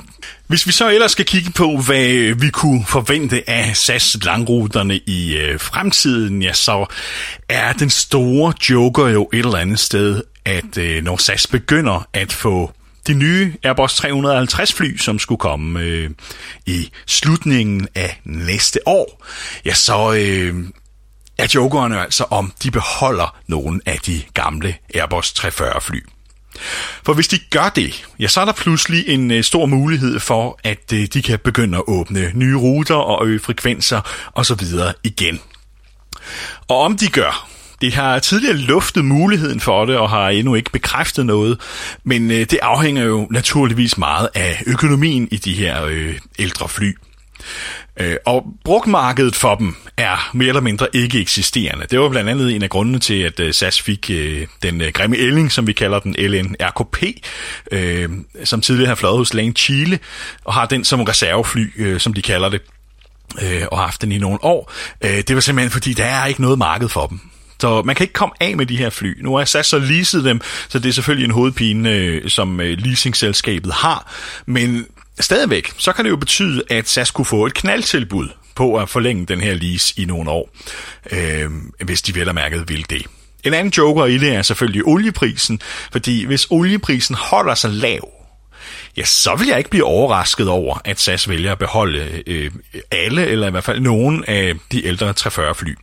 Hvis 0.47 0.67
vi 0.67 0.73
så 0.73 0.91
ellers 0.91 1.13
skal 1.13 1.25
kigge 1.25 1.51
på, 1.51 1.77
hvad 1.77 2.09
øh, 2.09 2.43
vi 2.43 2.51
kunne 2.51 2.85
forvente 2.87 3.51
af 3.51 3.77
SAS 3.77 4.17
langruterne 4.25 4.97
i 4.97 5.37
øh, 5.37 5.61
fremtiden, 5.61 6.43
ja, 6.43 6.53
så 6.53 6.87
er 7.49 7.73
den 7.73 7.91
store 7.91 8.53
joker 8.71 9.09
jo 9.09 9.29
et 9.33 9.39
eller 9.39 9.59
andet 9.59 9.79
sted, 9.79 10.23
at 10.45 10.79
øh, 10.79 11.05
når 11.05 11.17
SAS 11.17 11.47
begynder 11.47 12.09
at 12.13 12.33
få 12.33 12.73
de 13.07 13.15
nye 13.15 13.55
Airbus 13.65 13.95
350 13.95 14.73
fly, 14.73 14.97
som 14.97 15.19
skulle 15.19 15.39
komme 15.39 15.81
øh, 15.81 16.11
i 16.67 16.91
slutningen 17.07 17.89
af 17.95 18.21
næste 18.25 18.79
år, 18.87 19.27
ja, 19.65 19.75
så 19.75 20.15
øh, 20.15 20.65
er 21.41 21.47
jokerne 21.55 22.01
altså 22.01 22.25
om, 22.31 22.53
de 22.63 22.71
beholder 22.71 23.37
nogle 23.47 23.81
af 23.87 23.99
de 23.99 24.23
gamle 24.35 24.77
Airbus 24.95 25.33
340 25.33 25.81
fly. 25.81 26.01
For 27.05 27.13
hvis 27.15 27.29
de 27.29 27.39
gør 27.51 27.69
det, 27.69 28.07
ja, 28.19 28.29
så 28.29 28.41
er 28.41 28.45
der 28.45 28.53
pludselig 28.53 29.09
en 29.09 29.31
øh, 29.31 29.45
stor 29.45 29.67
mulighed 29.67 30.21
for, 30.21 30.59
at 30.65 30.93
øh, 30.93 31.07
de 31.15 31.23
kan 31.23 31.39
begynde 31.39 31.79
at 31.79 31.85
åbne 31.87 32.31
nye 32.35 32.57
ruter 32.57 32.95
og 32.95 33.27
øge 33.27 33.41
frekvenser 33.41 34.01
osv. 34.35 34.61
igen. 35.05 35.41
Og 36.69 36.79
om 36.81 36.97
de 36.97 37.09
gør, 37.09 37.49
de 37.81 37.95
har 37.95 38.19
tidligere 38.19 38.57
luftet 38.57 39.05
muligheden 39.05 39.61
for 39.61 39.85
det 39.85 39.97
og 39.97 40.11
har 40.11 40.29
endnu 40.29 40.55
ikke 40.55 40.71
bekræftet 40.71 41.27
noget, 41.27 41.61
men 42.05 42.31
øh, 42.31 42.39
det 42.39 42.59
afhænger 42.63 43.05
jo 43.05 43.29
naturligvis 43.31 43.99
meget 43.99 44.29
af 44.35 44.63
økonomien 44.67 45.29
i 45.31 45.37
de 45.37 45.55
her 45.55 46.07
ældre 46.39 46.69
fly. 46.69 46.95
Øh, 48.01 48.17
og 48.27 48.47
brugmarkedet 48.65 49.37
for 49.37 49.55
dem 49.55 49.77
er 49.97 50.31
mere 50.33 50.49
eller 50.49 50.61
mindre 50.61 50.87
ikke 50.93 51.21
eksisterende. 51.21 51.87
Det 51.91 52.01
var 52.01 52.09
blandt 52.09 52.31
andet 52.31 52.55
en 52.55 52.63
af 52.63 52.71
grundene 52.71 52.99
til, 52.99 53.23
at 53.23 53.41
øh, 53.41 53.55
SAS 53.55 53.83
fik 53.83 54.11
øh, 54.11 54.47
den 54.63 54.81
øh, 54.81 54.93
grimme 54.93 55.17
ælling, 55.17 55.53
som 55.53 55.67
vi 55.67 55.73
kalder 55.73 55.99
den 55.99 56.15
LNRKP, 56.19 57.05
øh, 57.73 58.09
som 58.45 58.61
tidligere 58.61 58.89
har 58.89 58.95
fløjet 58.95 59.19
hos 59.19 59.35
Lane 59.35 59.53
Chile, 59.53 59.99
og 60.45 60.55
har 60.55 60.67
den 60.67 60.85
som 60.85 61.01
reservefly, 61.01 61.73
øh, 61.77 62.01
som 62.01 62.15
de 62.15 62.23
kalder 62.23 62.49
det, 62.49 62.61
øh, 63.43 63.63
og 63.73 63.79
har 63.79 63.85
haft 63.85 64.03
den 64.03 64.13
i 64.13 64.19
nogle 64.19 64.45
år. 64.45 64.73
Øh, 65.05 65.11
det 65.11 65.35
var 65.35 65.41
simpelthen 65.41 65.71
fordi, 65.71 65.93
der 65.93 66.05
er 66.05 66.27
ikke 66.27 66.43
noget 66.43 66.59
marked 66.59 66.89
for 66.89 67.07
dem. 67.07 67.21
Så 67.61 67.83
man 67.83 67.95
kan 67.95 68.05
ikke 68.05 68.13
komme 68.13 68.35
af 68.41 68.57
med 68.57 68.67
de 68.67 68.77
her 68.77 68.91
fly. 68.91 69.23
Nu 69.23 69.37
har 69.37 69.45
SAS 69.45 69.67
så 69.67 69.79
leaset 69.79 70.25
dem, 70.25 70.41
så 70.69 70.79
det 70.79 70.89
er 70.89 70.93
selvfølgelig 70.93 71.25
en 71.25 71.31
hovedpine, 71.31 71.91
øh, 71.91 72.29
som 72.29 72.61
øh, 72.61 72.79
leasingselskabet 72.79 73.73
har. 73.73 74.13
Men 74.47 74.87
stadigvæk, 75.21 75.73
så 75.79 75.93
kan 75.93 76.05
det 76.05 76.11
jo 76.11 76.17
betyde, 76.17 76.63
at 76.71 76.89
SAS 76.89 77.11
kunne 77.11 77.25
få 77.25 77.47
et 77.47 77.55
knaldtilbud 77.55 78.29
på 78.55 78.77
at 78.77 78.89
forlænge 78.89 79.27
den 79.27 79.41
her 79.41 79.55
lease 79.55 79.95
i 79.97 80.05
nogle 80.05 80.31
år, 80.31 80.51
øh, 81.11 81.51
hvis 81.85 82.03
de 82.03 82.15
vel 82.15 82.29
og 82.29 82.35
mærket 82.35 82.69
vil 82.69 82.91
det. 82.91 83.07
En 83.45 83.55
anden 83.55 83.73
joker 83.77 84.07
i 84.07 84.19
det 84.19 84.35
er 84.35 84.43
selvfølgelig 84.43 84.87
olieprisen, 84.87 85.61
fordi 85.93 86.25
hvis 86.25 86.47
olieprisen 86.51 87.15
holder 87.15 87.55
sig 87.55 87.71
lav, 87.71 88.20
ja, 88.97 89.05
så 89.05 89.35
vil 89.35 89.49
jeg 89.49 89.59
ikke 89.59 89.71
blive 89.71 89.85
overrasket 89.85 90.49
over, 90.49 90.79
at 90.85 91.01
SAS 91.01 91.29
vælger 91.29 91.53
at 91.53 91.59
beholde 91.59 92.23
øh, 92.27 92.51
alle, 92.91 93.27
eller 93.27 93.49
i 93.49 93.51
hvert 93.51 93.65
fald 93.65 93.81
nogen 93.81 94.25
af 94.25 94.55
de 94.73 94.87
ældre 94.87 95.13
340 95.13 95.55
fly. 95.55 95.75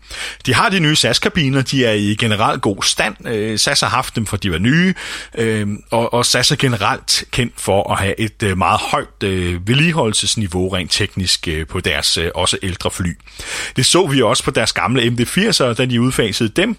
De 0.45 0.53
har 0.53 0.69
de 0.69 0.79
nye 0.79 0.95
SAS-kabiner, 0.95 1.61
de 1.61 1.85
er 1.85 1.91
i 1.91 2.15
generelt 2.15 2.61
god 2.61 2.83
stand. 2.83 3.27
Øh, 3.27 3.59
SAS 3.59 3.81
har 3.81 3.87
haft 3.87 4.15
dem, 4.15 4.25
for 4.25 4.37
de 4.37 4.51
var 4.51 4.57
nye, 4.57 4.93
øh, 5.37 5.67
og, 5.91 6.13
og 6.13 6.25
SAS 6.25 6.51
er 6.51 6.55
generelt 6.55 7.23
kendt 7.31 7.53
for 7.57 7.91
at 7.91 7.99
have 7.99 8.19
et 8.19 8.43
øh, 8.43 8.57
meget 8.57 8.79
højt 8.79 9.23
øh, 9.23 9.67
vedligeholdelsesniveau 9.67 10.69
rent 10.69 10.91
teknisk 10.91 11.47
øh, 11.47 11.67
på 11.67 11.79
deres 11.79 12.17
øh, 12.17 12.31
også 12.35 12.57
ældre 12.63 12.91
fly. 12.91 13.17
Det 13.75 13.85
så 13.85 14.07
vi 14.07 14.21
også 14.21 14.43
på 14.43 14.51
deres 14.51 14.73
gamle 14.73 15.01
MD-80'er, 15.01 15.73
da 15.73 15.85
de 15.85 16.01
udfasede 16.01 16.49
dem 16.49 16.77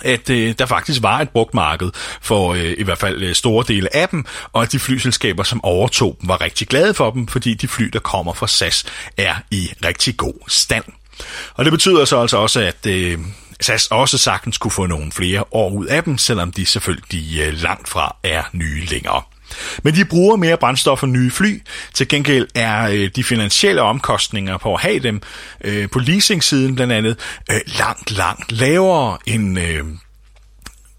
at 0.00 0.30
øh, 0.30 0.54
der 0.58 0.66
faktisk 0.66 1.02
var 1.02 1.20
et 1.20 1.30
brugt 1.30 1.54
marked 1.54 1.90
for 2.20 2.52
øh, 2.52 2.74
i 2.78 2.82
hvert 2.82 2.98
fald 2.98 3.22
øh, 3.22 3.34
store 3.34 3.64
dele 3.68 3.96
af 3.96 4.08
dem, 4.08 4.24
og 4.52 4.62
at 4.62 4.72
de 4.72 4.78
flyselskaber, 4.78 5.42
som 5.42 5.64
overtog 5.64 6.16
dem, 6.20 6.28
var 6.28 6.40
rigtig 6.40 6.68
glade 6.68 6.94
for 6.94 7.10
dem, 7.10 7.26
fordi 7.26 7.54
de 7.54 7.68
fly, 7.68 7.84
der 7.84 7.98
kommer 7.98 8.32
fra 8.32 8.46
SAS, 8.46 8.84
er 9.16 9.34
i 9.50 9.70
rigtig 9.84 10.16
god 10.16 10.48
stand. 10.48 10.84
Og 11.54 11.64
det 11.64 11.72
betyder 11.72 12.04
så 12.04 12.20
altså 12.20 12.36
også, 12.36 12.60
at 12.60 12.86
øh, 12.86 13.18
SAS 13.60 13.86
også 13.86 14.18
sagtens 14.18 14.58
kunne 14.58 14.70
få 14.70 14.86
nogle 14.86 15.12
flere 15.12 15.44
år 15.50 15.70
ud 15.70 15.86
af 15.86 16.04
dem, 16.04 16.18
selvom 16.18 16.52
de 16.52 16.66
selvfølgelig 16.66 17.40
øh, 17.40 17.54
langt 17.54 17.88
fra 17.88 18.16
er 18.22 18.42
nye 18.52 18.84
længere. 18.84 19.22
Men 19.82 19.94
de 19.94 20.04
bruger 20.04 20.36
mere 20.36 20.56
brændstof 20.56 21.02
og 21.02 21.08
nye 21.08 21.30
fly. 21.30 21.62
Til 21.94 22.08
gengæld 22.08 22.48
er 22.54 22.88
øh, 22.88 23.10
de 23.16 23.24
finansielle 23.24 23.82
omkostninger 23.82 24.58
på 24.58 24.74
at 24.74 24.80
have 24.80 24.98
dem 24.98 25.22
øh, 25.64 25.90
på 25.90 25.98
leasing-siden 25.98 26.74
blandt 26.74 26.92
andet 26.92 27.18
øh, 27.50 27.60
langt, 27.78 28.10
langt 28.10 28.52
lavere 28.52 29.18
end 29.26 29.58
øh, 29.58 29.84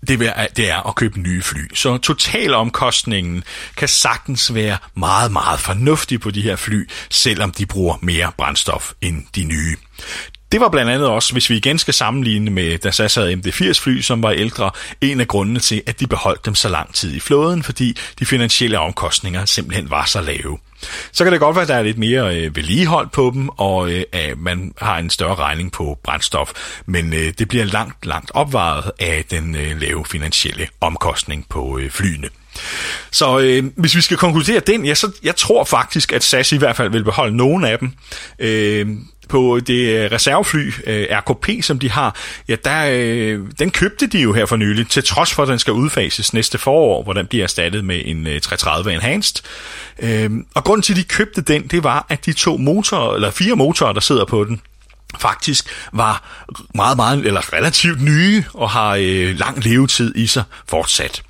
det 0.07 0.21
er, 0.21 0.47
det 0.47 0.69
er 0.69 0.87
at 0.87 0.95
købe 0.95 1.19
nye 1.19 1.41
fly. 1.41 1.75
Så 1.75 1.97
totalomkostningen 1.97 3.43
kan 3.77 3.87
sagtens 3.87 4.53
være 4.53 4.77
meget, 4.95 5.31
meget 5.31 5.59
fornuftig 5.59 6.21
på 6.21 6.31
de 6.31 6.41
her 6.41 6.55
fly, 6.55 6.89
selvom 7.09 7.51
de 7.51 7.65
bruger 7.65 7.97
mere 8.01 8.31
brændstof 8.37 8.91
end 9.01 9.23
de 9.35 9.43
nye. 9.43 9.75
Det 10.51 10.61
var 10.61 10.69
blandt 10.69 10.91
andet 10.91 11.07
også, 11.07 11.33
hvis 11.33 11.49
vi 11.49 11.57
igen 11.57 11.77
skal 11.77 11.93
sammenligne 11.93 12.51
med, 12.51 12.77
da 12.77 12.91
SAS 12.91 13.15
havde 13.15 13.33
MD-80 13.33 13.81
fly, 13.81 14.01
som 14.01 14.23
var 14.23 14.31
ældre, 14.31 14.71
en 15.01 15.19
af 15.19 15.27
grundene 15.27 15.59
til, 15.59 15.81
at 15.85 15.99
de 15.99 16.07
beholdt 16.07 16.45
dem 16.45 16.55
så 16.55 16.69
lang 16.69 16.93
tid 16.93 17.13
i 17.13 17.19
flåden, 17.19 17.63
fordi 17.63 17.97
de 18.19 18.25
finansielle 18.25 18.79
omkostninger 18.79 19.45
simpelthen 19.45 19.89
var 19.89 20.05
så 20.05 20.21
lave. 20.21 20.57
Så 21.11 21.23
kan 21.23 21.33
det 21.33 21.39
godt 21.39 21.55
være, 21.55 21.63
at 21.63 21.67
der 21.67 21.75
er 21.75 21.83
lidt 21.83 21.97
mere 21.97 22.37
øh, 22.37 22.55
vedligehold 22.55 23.07
på 23.07 23.31
dem, 23.33 23.49
og 23.49 23.91
øh, 23.91 24.03
at 24.11 24.37
man 24.37 24.73
har 24.77 24.97
en 24.97 25.09
større 25.09 25.35
regning 25.35 25.71
på 25.71 25.99
brændstof, 26.03 26.51
men 26.85 27.13
øh, 27.13 27.33
det 27.39 27.47
bliver 27.47 27.65
langt, 27.65 28.05
langt 28.05 28.31
opvejet 28.33 28.91
af 28.99 29.25
den 29.31 29.55
øh, 29.55 29.81
lave 29.81 30.05
finansielle 30.05 30.67
omkostning 30.81 31.45
på 31.49 31.77
øh, 31.77 31.91
flyene. 31.91 32.29
Så 33.11 33.39
øh, 33.39 33.63
hvis 33.75 33.95
vi 33.95 34.01
skal 34.01 34.17
konkludere 34.17 34.59
den, 34.59 34.85
ja, 34.85 34.95
så 34.95 35.11
jeg 35.23 35.35
tror 35.35 35.63
faktisk, 35.63 36.13
at 36.13 36.23
SAS 36.23 36.51
i 36.51 36.57
hvert 36.57 36.75
fald 36.75 36.91
vil 36.91 37.03
beholde 37.03 37.37
nogen 37.37 37.65
af 37.65 37.79
dem. 37.79 37.91
Øh, 38.39 38.87
på 39.29 39.59
det 39.59 40.03
øh, 40.03 40.11
reservefly 40.11 40.71
øh, 40.87 41.07
RKP, 41.11 41.63
som 41.63 41.79
de 41.79 41.91
har, 41.91 42.15
ja, 42.47 42.55
der, 42.63 42.89
øh, 42.91 43.39
den 43.59 43.71
købte 43.71 44.07
de 44.07 44.19
jo 44.19 44.33
her 44.33 44.45
for 44.45 44.55
nylig, 44.55 44.87
til 44.87 45.03
trods 45.03 45.33
for, 45.33 45.43
at 45.43 45.49
den 45.49 45.59
skal 45.59 45.73
udfases 45.73 46.33
næste 46.33 46.57
forår, 46.57 47.03
hvor 47.03 47.13
den 47.13 47.27
bliver 47.27 47.43
erstattet 47.43 47.85
med 47.85 48.01
en 48.05 48.25
330 48.25 48.93
Enhanced. 48.93 49.43
Øhm, 49.99 50.45
og 50.55 50.63
grunden 50.63 50.81
til, 50.81 50.93
at 50.93 50.97
de 50.97 51.03
købte 51.03 51.41
den, 51.41 51.67
det 51.67 51.83
var, 51.83 52.05
at 52.09 52.25
de 52.25 52.33
to 52.33 52.57
motorer, 52.57 53.15
eller 53.15 53.31
fire 53.31 53.55
motorer, 53.55 53.93
der 53.93 54.01
sidder 54.01 54.25
på 54.25 54.43
den, 54.43 54.61
faktisk 55.19 55.69
var 55.93 56.43
meget, 56.75 56.97
meget, 56.97 57.25
eller 57.25 57.53
relativt 57.53 58.01
nye, 58.01 58.43
og 58.53 58.69
har 58.69 58.95
øh, 58.95 59.39
lang 59.39 59.63
levetid 59.63 60.15
i 60.15 60.27
sig 60.27 60.43
fortsat. 60.67 61.23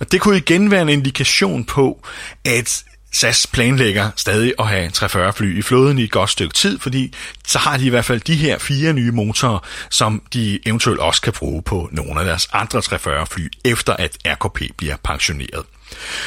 Og 0.00 0.12
det 0.12 0.20
kunne 0.20 0.36
igen 0.36 0.70
være 0.70 0.82
en 0.82 0.88
indikation 0.88 1.64
på, 1.64 2.06
at 2.44 2.84
SAS 3.12 3.46
planlægger 3.46 4.10
stadig 4.16 4.54
at 4.58 4.66
have 4.66 4.90
340 4.90 5.32
fly 5.32 5.58
i 5.58 5.62
flåden 5.62 5.98
i 5.98 6.04
et 6.04 6.10
godt 6.10 6.30
stykke 6.30 6.54
tid, 6.54 6.78
fordi 6.78 7.14
så 7.46 7.58
har 7.58 7.76
de 7.76 7.86
i 7.86 7.88
hvert 7.88 8.04
fald 8.04 8.20
de 8.20 8.34
her 8.34 8.58
fire 8.58 8.92
nye 8.92 9.10
motorer, 9.10 9.58
som 9.90 10.22
de 10.32 10.58
eventuelt 10.66 11.00
også 11.00 11.22
kan 11.22 11.32
bruge 11.32 11.62
på 11.62 11.88
nogle 11.92 12.20
af 12.20 12.26
deres 12.26 12.48
andre 12.52 12.80
340 12.82 13.26
fly, 13.26 13.48
efter 13.64 13.92
at 13.92 14.18
RKP 14.26 14.76
bliver 14.76 14.96
pensioneret. 15.04 15.64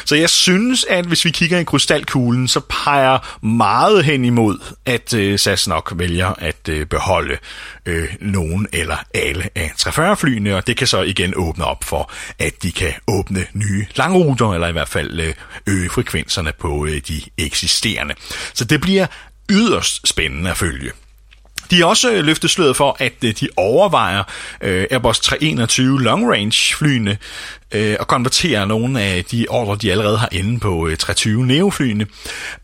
Så 0.05 0.15
jeg 0.15 0.29
synes, 0.29 0.85
at 0.89 1.05
hvis 1.05 1.25
vi 1.25 1.29
kigger 1.29 1.59
i 1.59 1.63
krystalkuglen, 1.63 2.47
så 2.47 2.59
peger 2.59 3.37
meget 3.45 4.05
hen 4.05 4.25
imod, 4.25 4.59
at 4.85 5.13
øh, 5.13 5.39
SAS 5.39 5.67
nok 5.67 5.93
vælger 5.95 6.27
at 6.27 6.69
øh, 6.69 6.85
beholde 6.85 7.37
øh, 7.85 8.09
nogen 8.19 8.67
eller 8.73 8.97
alle 9.13 9.49
af 9.55 9.71
340-flyene, 9.79 10.55
og 10.55 10.67
det 10.67 10.77
kan 10.77 10.87
så 10.87 11.01
igen 11.01 11.33
åbne 11.35 11.65
op 11.65 11.83
for, 11.83 12.11
at 12.39 12.63
de 12.63 12.71
kan 12.71 12.93
åbne 13.07 13.45
nye 13.53 13.85
langruter, 13.95 14.53
eller 14.53 14.67
i 14.67 14.71
hvert 14.71 14.89
fald 14.89 15.19
øh, 15.19 15.33
øge 15.67 15.89
frekvenserne 15.89 16.51
på 16.59 16.85
øh, 16.85 17.01
de 17.07 17.21
eksisterende. 17.37 18.15
Så 18.53 18.65
det 18.65 18.81
bliver 18.81 19.07
yderst 19.49 20.07
spændende 20.07 20.49
at 20.49 20.57
følge. 20.57 20.91
De 21.71 21.77
har 21.77 21.85
også 21.85 22.11
øh, 22.11 22.23
løftet 22.23 22.49
sløret 22.49 22.75
for, 22.75 22.95
at 22.99 23.13
øh, 23.25 23.33
de 23.39 23.47
overvejer 23.57 24.23
øh, 24.61 24.85
Airbus 24.91 25.19
321 25.19 26.01
long 26.01 26.31
range 26.31 26.75
flyene 26.75 27.17
øh, 27.71 27.95
og 27.99 28.07
konvertere 28.07 28.67
nogle 28.67 29.01
af 29.01 29.25
de 29.25 29.45
ordre, 29.49 29.75
de 29.75 29.91
allerede 29.91 30.17
har 30.17 30.29
inde 30.31 30.59
på 30.59 30.87
øh, 30.87 30.97
320 30.97 31.45
Neo-flyene. 31.45 32.05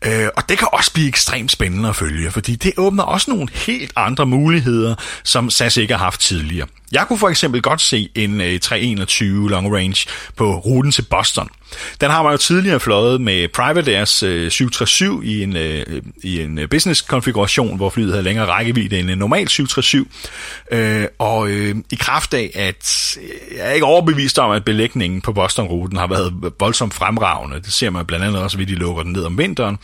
Øh, 0.04 0.28
og 0.36 0.48
det 0.48 0.58
kan 0.58 0.68
også 0.72 0.92
blive 0.92 1.08
ekstremt 1.08 1.50
spændende 1.50 1.88
at 1.88 1.96
følge, 1.96 2.30
fordi 2.30 2.56
det 2.56 2.72
åbner 2.76 3.02
også 3.02 3.30
nogle 3.30 3.48
helt 3.52 3.92
andre 3.96 4.26
muligheder, 4.26 4.94
som 5.24 5.50
SAS 5.50 5.76
ikke 5.76 5.94
har 5.94 6.04
haft 6.04 6.20
tidligere. 6.20 6.66
Jeg 6.92 7.04
kunne 7.08 7.18
for 7.18 7.28
eksempel 7.28 7.62
godt 7.62 7.80
se 7.80 8.08
en 8.14 8.40
øh, 8.40 8.60
321 8.60 9.50
long 9.50 9.76
range 9.76 10.06
på 10.36 10.56
ruten 10.56 10.92
til 10.92 11.02
Boston. 11.02 11.48
Den 12.00 12.10
har 12.10 12.22
man 12.22 12.32
jo 12.32 12.38
tidligere 12.38 12.80
fløjet 12.80 13.20
med 13.20 13.48
Private 13.48 13.96
Airs 13.96 14.22
øh, 14.22 14.50
737 14.50 15.24
i 15.24 15.42
en, 15.42 15.56
øh, 15.56 16.02
i 16.22 16.40
en 16.40 16.58
øh, 16.58 16.68
business-konfiguration, 16.68 17.76
hvor 17.76 17.90
flyet 17.90 18.10
havde 18.10 18.22
længere 18.22 18.46
rækkevidde 18.46 18.98
end 18.98 19.10
en 19.10 19.18
normal 19.18 19.48
737. 19.48 20.06
Øh, 20.72 21.06
og 21.18 21.48
øh, 21.48 21.76
i 21.92 21.94
kraft 21.94 22.34
af, 22.34 22.50
at 22.54 23.16
øh, 23.22 23.56
jeg 23.56 23.66
er 23.66 23.72
ikke 23.72 23.86
overbevist 23.86 24.38
om, 24.38 24.50
at 24.50 24.64
belægningen 24.64 25.20
på 25.20 25.32
Boston-ruten 25.32 25.98
har 25.98 26.06
været 26.06 26.52
voldsomt 26.60 26.94
fremragende, 26.94 27.56
det 27.56 27.72
ser 27.72 27.90
man 27.90 28.06
blandt 28.06 28.24
andet 28.24 28.42
også 28.42 28.56
ved, 28.56 28.66
at 28.66 28.68
de 28.68 28.74
lukker 28.74 29.02
den 29.02 29.12
ned 29.12 29.24
om 29.24 29.38
vinteren, 29.38 29.78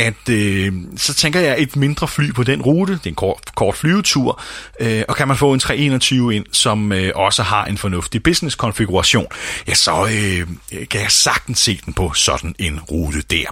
at 0.00 0.28
øh, 0.28 0.72
så 0.96 1.14
tænker 1.14 1.40
jeg 1.40 1.62
et 1.62 1.76
mindre 1.76 2.08
fly 2.08 2.32
på 2.32 2.42
den 2.42 2.62
rute, 2.62 2.92
det 2.92 3.06
er 3.06 3.10
en 3.10 3.14
kort, 3.14 3.54
kort 3.54 3.74
flyvetur, 3.74 4.42
øh, 4.80 5.02
og 5.08 5.16
kan 5.16 5.28
man 5.28 5.36
få 5.36 5.52
en 5.52 5.60
321 5.60 6.34
ind, 6.34 6.46
som 6.52 6.92
øh, 6.92 7.12
også 7.14 7.42
har 7.42 7.64
en 7.64 7.78
fornuftig 7.78 8.22
business-konfiguration, 8.22 9.26
ja, 9.68 9.74
så 9.74 10.06
øh, 10.06 10.48
øh, 10.72 10.88
kan 10.88 11.00
jeg 11.00 11.10
sagtens 11.10 11.58
se 11.58 11.80
den 11.86 11.94
på 11.94 12.12
sådan 12.14 12.54
en 12.58 12.80
rute 12.80 13.22
der. 13.22 13.46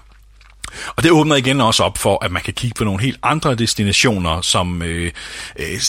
Og 0.97 1.02
det 1.02 1.11
åbner 1.11 1.37
igen 1.37 1.61
også 1.61 1.83
op 1.83 1.99
for, 1.99 2.25
at 2.25 2.33
man 2.33 2.43
kan 2.43 2.55
kigge 2.55 2.75
på 2.75 2.85
nogle 2.85 3.00
helt 3.00 3.19
andre 3.23 3.55
destinationer, 3.55 4.40
som 4.40 4.83
øh, 4.83 5.12
øh, 5.59 5.81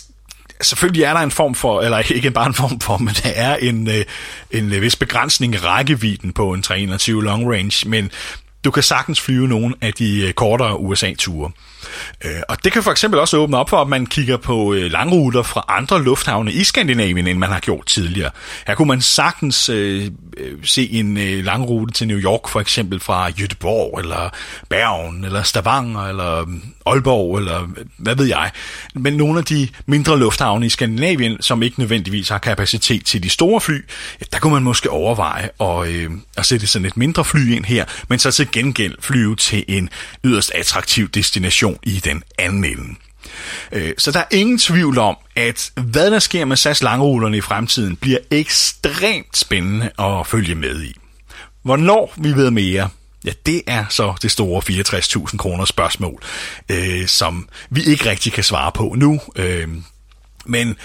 selvfølgelig 0.61 1.03
er 1.03 1.13
der 1.13 1.19
en 1.19 1.31
form 1.31 1.55
for, 1.55 1.81
eller 1.81 1.97
ikke 2.15 2.31
bare 2.31 2.47
en 2.47 2.53
form 2.53 2.79
for, 2.79 2.97
men 2.97 3.13
der 3.23 3.29
er 3.29 3.55
en, 3.55 3.87
øh, 3.87 4.05
en 4.51 4.81
vis 4.81 4.95
begrænsning 4.95 5.53
i 5.53 5.57
rækkevidden 5.57 6.33
på 6.33 6.53
en 6.53 6.61
321 6.61 7.23
long 7.23 7.53
range, 7.53 7.89
men 7.89 8.11
du 8.63 8.71
kan 8.71 8.83
sagtens 8.83 9.21
flyve 9.21 9.47
nogle 9.47 9.75
af 9.81 9.93
de 9.93 10.27
øh, 10.27 10.33
kortere 10.33 10.79
USA-ture. 10.79 11.51
Øh, 12.25 12.31
Og 12.49 12.63
det 12.63 12.71
kan 12.73 12.83
for 12.83 12.91
eksempel 12.91 13.19
også 13.19 13.37
åbne 13.37 13.57
op 13.57 13.69
for, 13.69 13.81
at 13.81 13.87
man 13.87 14.05
kigger 14.05 14.37
på 14.37 14.73
øh, 14.73 14.91
langruter 14.91 15.43
fra 15.43 15.65
andre 15.67 16.03
lufthavne 16.03 16.51
i 16.51 16.63
Skandinavien, 16.63 17.27
end 17.27 17.39
man 17.39 17.49
har 17.49 17.59
gjort 17.59 17.85
tidligere. 17.85 18.31
Her 18.67 18.75
kunne 18.75 18.87
man 18.87 19.01
sagtens 19.01 19.69
øh, 19.69 20.11
øh, 20.37 20.57
se 20.63 20.89
en 20.91 21.17
øh, 21.17 21.45
langrute 21.45 21.93
til 21.93 22.07
New 22.07 22.17
York, 22.19 22.47
for 22.49 22.59
eksempel 22.59 22.99
fra 22.99 23.29
Göteborg, 23.29 23.99
eller 23.99 24.29
Bergen, 24.69 25.25
eller 25.25 25.43
Stavanger, 25.43 26.01
eller 26.01 26.45
mm, 26.45 26.61
Aalborg, 26.85 27.37
eller 27.37 27.61
øh, 27.61 27.67
hvad 27.97 28.15
ved 28.15 28.25
jeg. 28.25 28.51
Men 28.93 29.13
nogle 29.13 29.39
af 29.39 29.45
de 29.45 29.67
mindre 29.85 30.19
lufthavne 30.19 30.65
i 30.65 30.69
Skandinavien, 30.69 31.41
som 31.41 31.63
ikke 31.63 31.79
nødvendigvis 31.79 32.29
har 32.29 32.37
kapacitet 32.37 33.05
til 33.05 33.23
de 33.23 33.29
store 33.29 33.61
fly, 33.61 33.85
der 34.31 34.39
kunne 34.39 34.53
man 34.53 34.63
måske 34.63 34.89
overveje 34.89 35.49
at, 35.61 35.87
øh, 35.87 36.09
at 36.37 36.45
sætte 36.45 36.67
sådan 36.67 36.85
et 36.85 36.97
mindre 36.97 37.25
fly 37.25 37.55
ind 37.55 37.65
her, 37.65 37.85
men 38.07 38.19
så 38.19 38.31
til 38.31 38.51
gengæld 38.51 38.95
flyve 38.99 39.35
til 39.35 39.65
en 39.67 39.89
yderst 40.25 40.51
attraktiv 40.55 41.09
destination 41.09 41.68
i 41.83 41.99
den 41.99 42.23
anden 42.37 42.65
ende. 42.65 42.95
Øh, 43.71 43.93
så 43.97 44.11
der 44.11 44.19
er 44.19 44.25
ingen 44.31 44.57
tvivl 44.57 44.97
om, 44.97 45.17
at 45.35 45.71
hvad 45.75 46.11
der 46.11 46.19
sker 46.19 46.45
med 46.45 46.57
SAS 46.57 46.83
langruterne 46.83 47.37
i 47.37 47.41
fremtiden, 47.41 47.95
bliver 47.95 48.19
ekstremt 48.31 49.37
spændende 49.37 49.91
at 49.99 50.27
følge 50.27 50.55
med 50.55 50.83
i. 50.83 50.95
Hvornår 51.63 52.13
vi 52.17 52.31
ved 52.31 52.51
mere, 52.51 52.89
ja, 53.25 53.31
det 53.45 53.61
er 53.67 53.85
så 53.89 54.13
det 54.21 54.31
store 54.31 54.61
64.000 55.25 55.37
kroner 55.37 55.65
spørgsmål, 55.65 56.23
øh, 56.69 57.07
som 57.07 57.49
vi 57.69 57.83
ikke 57.83 58.09
rigtig 58.09 58.33
kan 58.33 58.43
svare 58.43 58.71
på 58.71 58.95
nu. 58.97 59.19
Øh, 59.35 59.67
men 60.45 60.75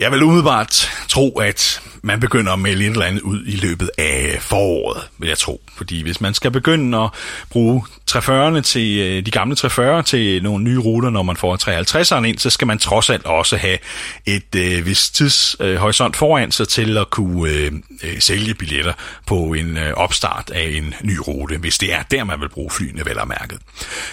jeg 0.00 0.12
vil 0.12 0.22
umiddelbart 0.22 0.90
tro, 1.08 1.38
at 1.38 1.82
man 2.02 2.20
begynder 2.20 2.52
at 2.52 2.58
melde 2.58 2.84
et 2.84 2.90
eller 2.90 3.06
andet 3.06 3.20
ud 3.20 3.46
i 3.46 3.56
løbet 3.56 3.90
af 3.98 4.38
foråret, 4.40 5.02
vil 5.18 5.28
jeg 5.28 5.38
tro. 5.38 5.60
Fordi 5.76 6.02
hvis 6.02 6.20
man 6.20 6.34
skal 6.34 6.50
begynde 6.50 6.98
at 6.98 7.10
bruge 7.50 7.84
340'erne 8.10 8.60
til 8.60 8.98
øh, 8.98 9.26
de 9.26 9.30
gamle 9.30 9.56
340'ere 9.60 10.02
til 10.02 10.42
nogle 10.42 10.64
nye 10.64 10.78
ruter, 10.78 11.10
når 11.10 11.22
man 11.22 11.36
får 11.36 11.56
350'eren 11.56 12.24
ind, 12.24 12.38
så 12.38 12.50
skal 12.50 12.66
man 12.66 12.78
trods 12.78 13.10
alt 13.10 13.26
også 13.26 13.56
have 13.56 13.78
et 14.26 14.54
øh, 14.56 14.86
vis 14.86 15.10
tidshorisont 15.10 16.16
foran 16.16 16.52
sig 16.52 16.68
til 16.68 16.96
at 16.96 17.10
kunne 17.10 17.50
øh, 17.50 17.72
øh, 18.02 18.20
sælge 18.20 18.54
billetter 18.54 18.92
på 19.26 19.34
en 19.34 19.76
øh, 19.76 19.92
opstart 19.92 20.50
af 20.50 20.70
en 20.76 20.94
ny 21.02 21.18
rute, 21.28 21.58
hvis 21.58 21.78
det 21.78 21.94
er 21.94 22.02
der, 22.10 22.24
man 22.24 22.40
vil 22.40 22.48
bruge 22.48 22.70
flyene 22.70 23.02
vel 23.06 23.18
og 23.18 23.28
mærket. 23.28 23.58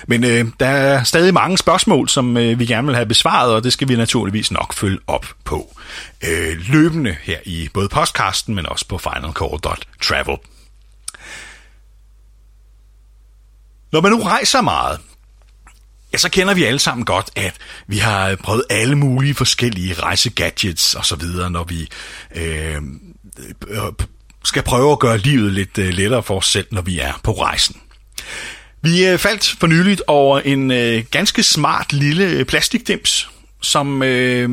Men 0.07 0.23
øh, 0.23 0.45
der 0.59 0.67
er 0.67 1.03
stadig 1.03 1.33
mange 1.33 1.57
spørgsmål, 1.57 2.09
som 2.09 2.37
øh, 2.37 2.59
vi 2.59 2.65
gerne 2.65 2.87
vil 2.87 2.95
have 2.95 3.05
besvaret, 3.05 3.53
og 3.53 3.63
det 3.63 3.73
skal 3.73 3.87
vi 3.87 3.95
naturligvis 3.95 4.51
nok 4.51 4.73
følge 4.73 4.99
op 5.07 5.25
på 5.43 5.76
øh, 6.27 6.57
løbende 6.69 7.17
her 7.21 7.39
i 7.45 7.69
både 7.73 7.89
podcasten, 7.89 8.55
men 8.55 8.65
også 8.65 8.87
på 8.87 8.97
finalcore.travel. 8.97 10.37
Når 13.91 14.01
man 14.01 14.11
nu 14.11 14.23
rejser 14.23 14.61
meget, 14.61 14.99
ja, 16.13 16.17
så 16.17 16.29
kender 16.29 16.53
vi 16.53 16.63
alle 16.63 16.79
sammen 16.79 17.05
godt, 17.05 17.29
at 17.35 17.55
vi 17.87 17.97
har 17.97 18.35
prøvet 18.35 18.63
alle 18.69 18.95
mulige 18.95 19.33
forskellige 19.33 19.93
rejsegadgets 19.93 20.95
og 20.95 21.05
så 21.05 21.15
videre, 21.15 21.49
når 21.49 21.63
vi 21.63 21.89
øh, 22.35 22.81
øh 23.67 23.81
skal 24.43 24.63
prøve 24.63 24.91
at 24.91 24.99
gøre 24.99 25.17
livet 25.17 25.53
lidt 25.53 25.77
øh, 25.77 25.89
lettere 25.89 26.23
for 26.23 26.37
os 26.37 26.47
selv, 26.47 26.67
når 26.71 26.81
vi 26.81 26.99
er 26.99 27.13
på 27.23 27.31
rejsen. 27.31 27.81
Vi 28.81 29.07
øh, 29.07 29.17
faldt 29.17 29.55
for 29.59 29.67
nyligt 29.67 30.01
over 30.07 30.39
en 30.39 30.71
øh, 30.71 31.03
ganske 31.11 31.43
smart 31.43 31.93
lille 31.93 32.45
plastikdims, 32.45 33.29
som 33.61 34.03
øh, 34.03 34.49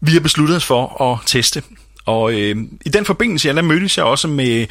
vi 0.00 0.12
har 0.12 0.20
besluttet 0.20 0.56
os 0.56 0.64
for 0.64 1.12
at 1.12 1.18
teste. 1.26 1.62
Og 2.06 2.32
øh, 2.32 2.56
i 2.86 2.88
den 2.88 3.04
forbindelse, 3.04 3.48
ja, 3.48 3.54
der 3.54 3.62
mødtes 3.62 3.96
jeg 3.96 4.04
også 4.04 4.28
med 4.28 4.66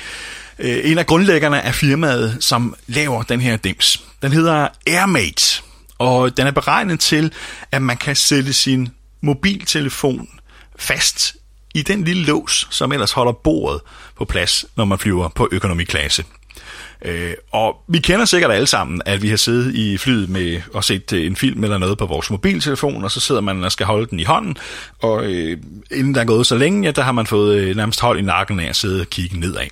øh, 0.60 0.92
en 0.92 0.98
af 0.98 1.06
grundlæggerne 1.06 1.62
af 1.62 1.76
firmaet, 1.76 2.38
som 2.40 2.76
laver 2.88 3.24
den 3.24 3.42
her 3.42 3.58
dims. 3.58 4.04
Den 4.22 4.32
hedder 4.32 4.68
Airmate, 4.88 5.62
og 5.98 6.38
den 6.38 6.48
er 6.48 6.52
beregnet 6.52 7.00
til, 7.00 7.32
at 7.72 7.82
man 7.82 7.98
kan 7.98 8.16
sætte 8.16 8.54
sin 8.54 8.90
mobiltelefon 9.22 10.30
fast 10.80 11.36
i 11.76 11.82
den 11.82 12.04
lille 12.04 12.24
lås, 12.24 12.68
som 12.72 12.92
ellers 12.92 13.12
holder 13.12 13.32
bordet 13.32 13.82
på 14.18 14.26
plads, 14.26 14.66
når 14.78 14.86
man 14.86 15.00
flyver 15.00 15.30
på 15.30 15.50
økonomiklasse. 15.52 16.24
Øh, 17.02 17.34
og 17.52 17.76
vi 17.88 18.00
kender 18.00 18.26
sikkert 18.26 18.52
alle 18.52 18.68
sammen, 18.68 19.02
at 19.06 19.22
vi 19.22 19.30
har 19.30 19.38
siddet 19.38 19.76
i 19.76 19.98
flyet 19.98 20.30
med 20.30 20.62
og 20.74 20.84
set 20.84 21.14
øh, 21.14 21.26
en 21.26 21.36
film 21.36 21.64
eller 21.64 21.78
noget 21.78 21.98
på 21.98 22.06
vores 22.06 22.32
mobiltelefon, 22.32 23.04
og 23.04 23.12
så 23.12 23.20
sidder 23.20 23.42
man 23.42 23.64
og 23.64 23.72
skal 23.72 23.86
holde 23.86 24.08
den 24.08 24.20
i 24.20 24.24
hånden, 24.24 24.58
og 25.02 25.26
øh, 25.26 25.58
inden 25.92 26.16
der 26.16 26.22
er 26.22 26.26
gået 26.26 26.48
så 26.48 26.56
længe, 26.56 26.84
ja, 26.84 26.92
der 26.92 27.02
har 27.02 27.12
man 27.12 27.28
fået 27.28 27.58
øh, 27.58 27.76
nærmest 27.76 28.02
hold 28.02 28.20
i 28.20 28.22
nakken 28.22 28.60
af 28.60 28.70
at 28.70 28.76
sidde 28.76 29.02
og 29.02 29.08
kigge 29.08 29.40
nedad. 29.40 29.68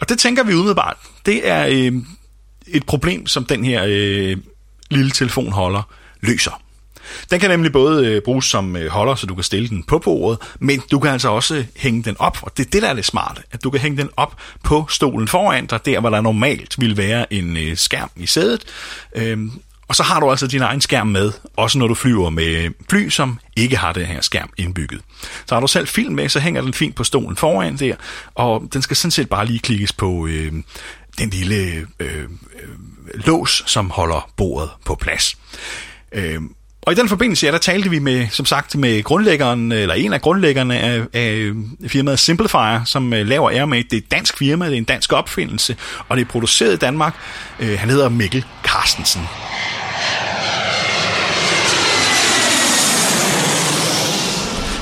Og 0.00 0.08
det 0.08 0.18
tænker 0.18 0.44
vi 0.44 0.54
umiddelbart, 0.54 0.96
det 1.26 1.48
er 1.48 1.66
øh, 1.70 1.92
et 2.66 2.86
problem, 2.86 3.26
som 3.26 3.44
den 3.44 3.64
her 3.64 3.84
øh, 3.86 4.36
lille 4.90 5.10
telefonholder 5.10 5.82
løser. 6.20 6.62
Den 7.30 7.40
kan 7.40 7.50
nemlig 7.50 7.72
både 7.72 8.06
øh, 8.06 8.22
bruges 8.22 8.44
som 8.44 8.76
øh, 8.76 8.90
holder, 8.90 9.14
så 9.14 9.26
du 9.26 9.34
kan 9.34 9.44
stille 9.44 9.68
den 9.68 9.82
på 9.82 9.98
bordet, 9.98 10.38
men 10.60 10.82
du 10.90 10.98
kan 10.98 11.10
altså 11.10 11.28
også 11.28 11.64
hænge 11.76 12.02
den 12.02 12.16
op, 12.18 12.38
og 12.42 12.56
det 12.56 12.66
er 12.66 12.70
det, 12.70 12.82
der 12.82 12.88
er 12.88 12.94
det 12.94 13.04
smarte, 13.04 13.42
at 13.52 13.64
du 13.64 13.70
kan 13.70 13.80
hænge 13.80 13.98
den 13.98 14.08
op 14.16 14.36
på 14.64 14.86
stolen 14.88 15.28
foran 15.28 15.66
dig, 15.66 15.86
der 15.86 16.00
hvor 16.00 16.10
der 16.10 16.20
normalt 16.20 16.74
vil 16.78 16.96
være 16.96 17.32
en 17.32 17.56
øh, 17.56 17.76
skærm 17.76 18.10
i 18.16 18.26
sædet, 18.26 18.64
øhm, 19.16 19.52
og 19.90 19.96
så 19.96 20.02
har 20.02 20.20
du 20.20 20.30
altså 20.30 20.46
din 20.46 20.62
egen 20.62 20.80
skærm 20.80 21.06
med, 21.06 21.32
også 21.56 21.78
når 21.78 21.86
du 21.86 21.94
flyver 21.94 22.30
med 22.30 22.70
fly, 22.90 23.08
som 23.08 23.38
ikke 23.56 23.76
har 23.76 23.92
den 23.92 24.06
her 24.06 24.20
skærm 24.20 24.50
indbygget. 24.56 25.00
Så 25.46 25.54
har 25.54 25.60
du 25.60 25.66
selv 25.66 25.88
film 25.88 26.14
med, 26.14 26.28
så 26.28 26.40
hænger 26.40 26.62
den 26.62 26.74
fint 26.74 26.96
på 26.96 27.04
stolen 27.04 27.36
foran 27.36 27.76
der, 27.76 27.94
og 28.34 28.68
den 28.72 28.82
skal 28.82 28.96
sådan 28.96 29.10
set 29.10 29.28
bare 29.28 29.46
lige 29.46 29.58
klikkes 29.58 29.92
på 29.92 30.26
øh, 30.26 30.52
den 31.18 31.30
lille 31.30 31.56
øh, 31.56 31.86
øh, 32.00 32.24
lås, 33.14 33.62
som 33.66 33.90
holder 33.90 34.30
bordet 34.36 34.70
på 34.84 34.94
plads. 34.94 35.38
Øh, 36.12 36.40
og 36.82 36.92
i 36.92 36.96
den 36.96 37.08
forbindelse, 37.08 37.46
ja, 37.46 37.52
der 37.52 37.58
talte 37.58 37.90
vi 37.90 37.98
med, 37.98 38.26
som 38.30 38.46
sagt, 38.46 38.76
med 38.76 39.02
grundlæggeren, 39.02 39.72
eller 39.72 39.94
en 39.94 40.12
af 40.12 40.20
grundlæggerne 40.20 40.78
af, 40.78 41.02
af 41.12 41.52
firmaet 41.86 42.18
Simplifier, 42.18 42.84
som 42.84 43.12
øh, 43.12 43.26
laver 43.26 43.50
Airmate. 43.50 43.82
Det 43.82 43.92
er 43.92 43.96
et 43.96 44.10
dansk 44.10 44.38
firma, 44.38 44.66
det 44.66 44.72
er 44.72 44.78
en 44.78 44.84
dansk 44.84 45.12
opfindelse, 45.12 45.76
og 46.08 46.16
det 46.16 46.24
er 46.24 46.28
produceret 46.28 46.72
i 46.72 46.76
Danmark. 46.76 47.14
Øh, 47.60 47.78
han 47.78 47.90
hedder 47.90 48.08
Mikkel 48.08 48.44
Carstensen. 48.64 49.22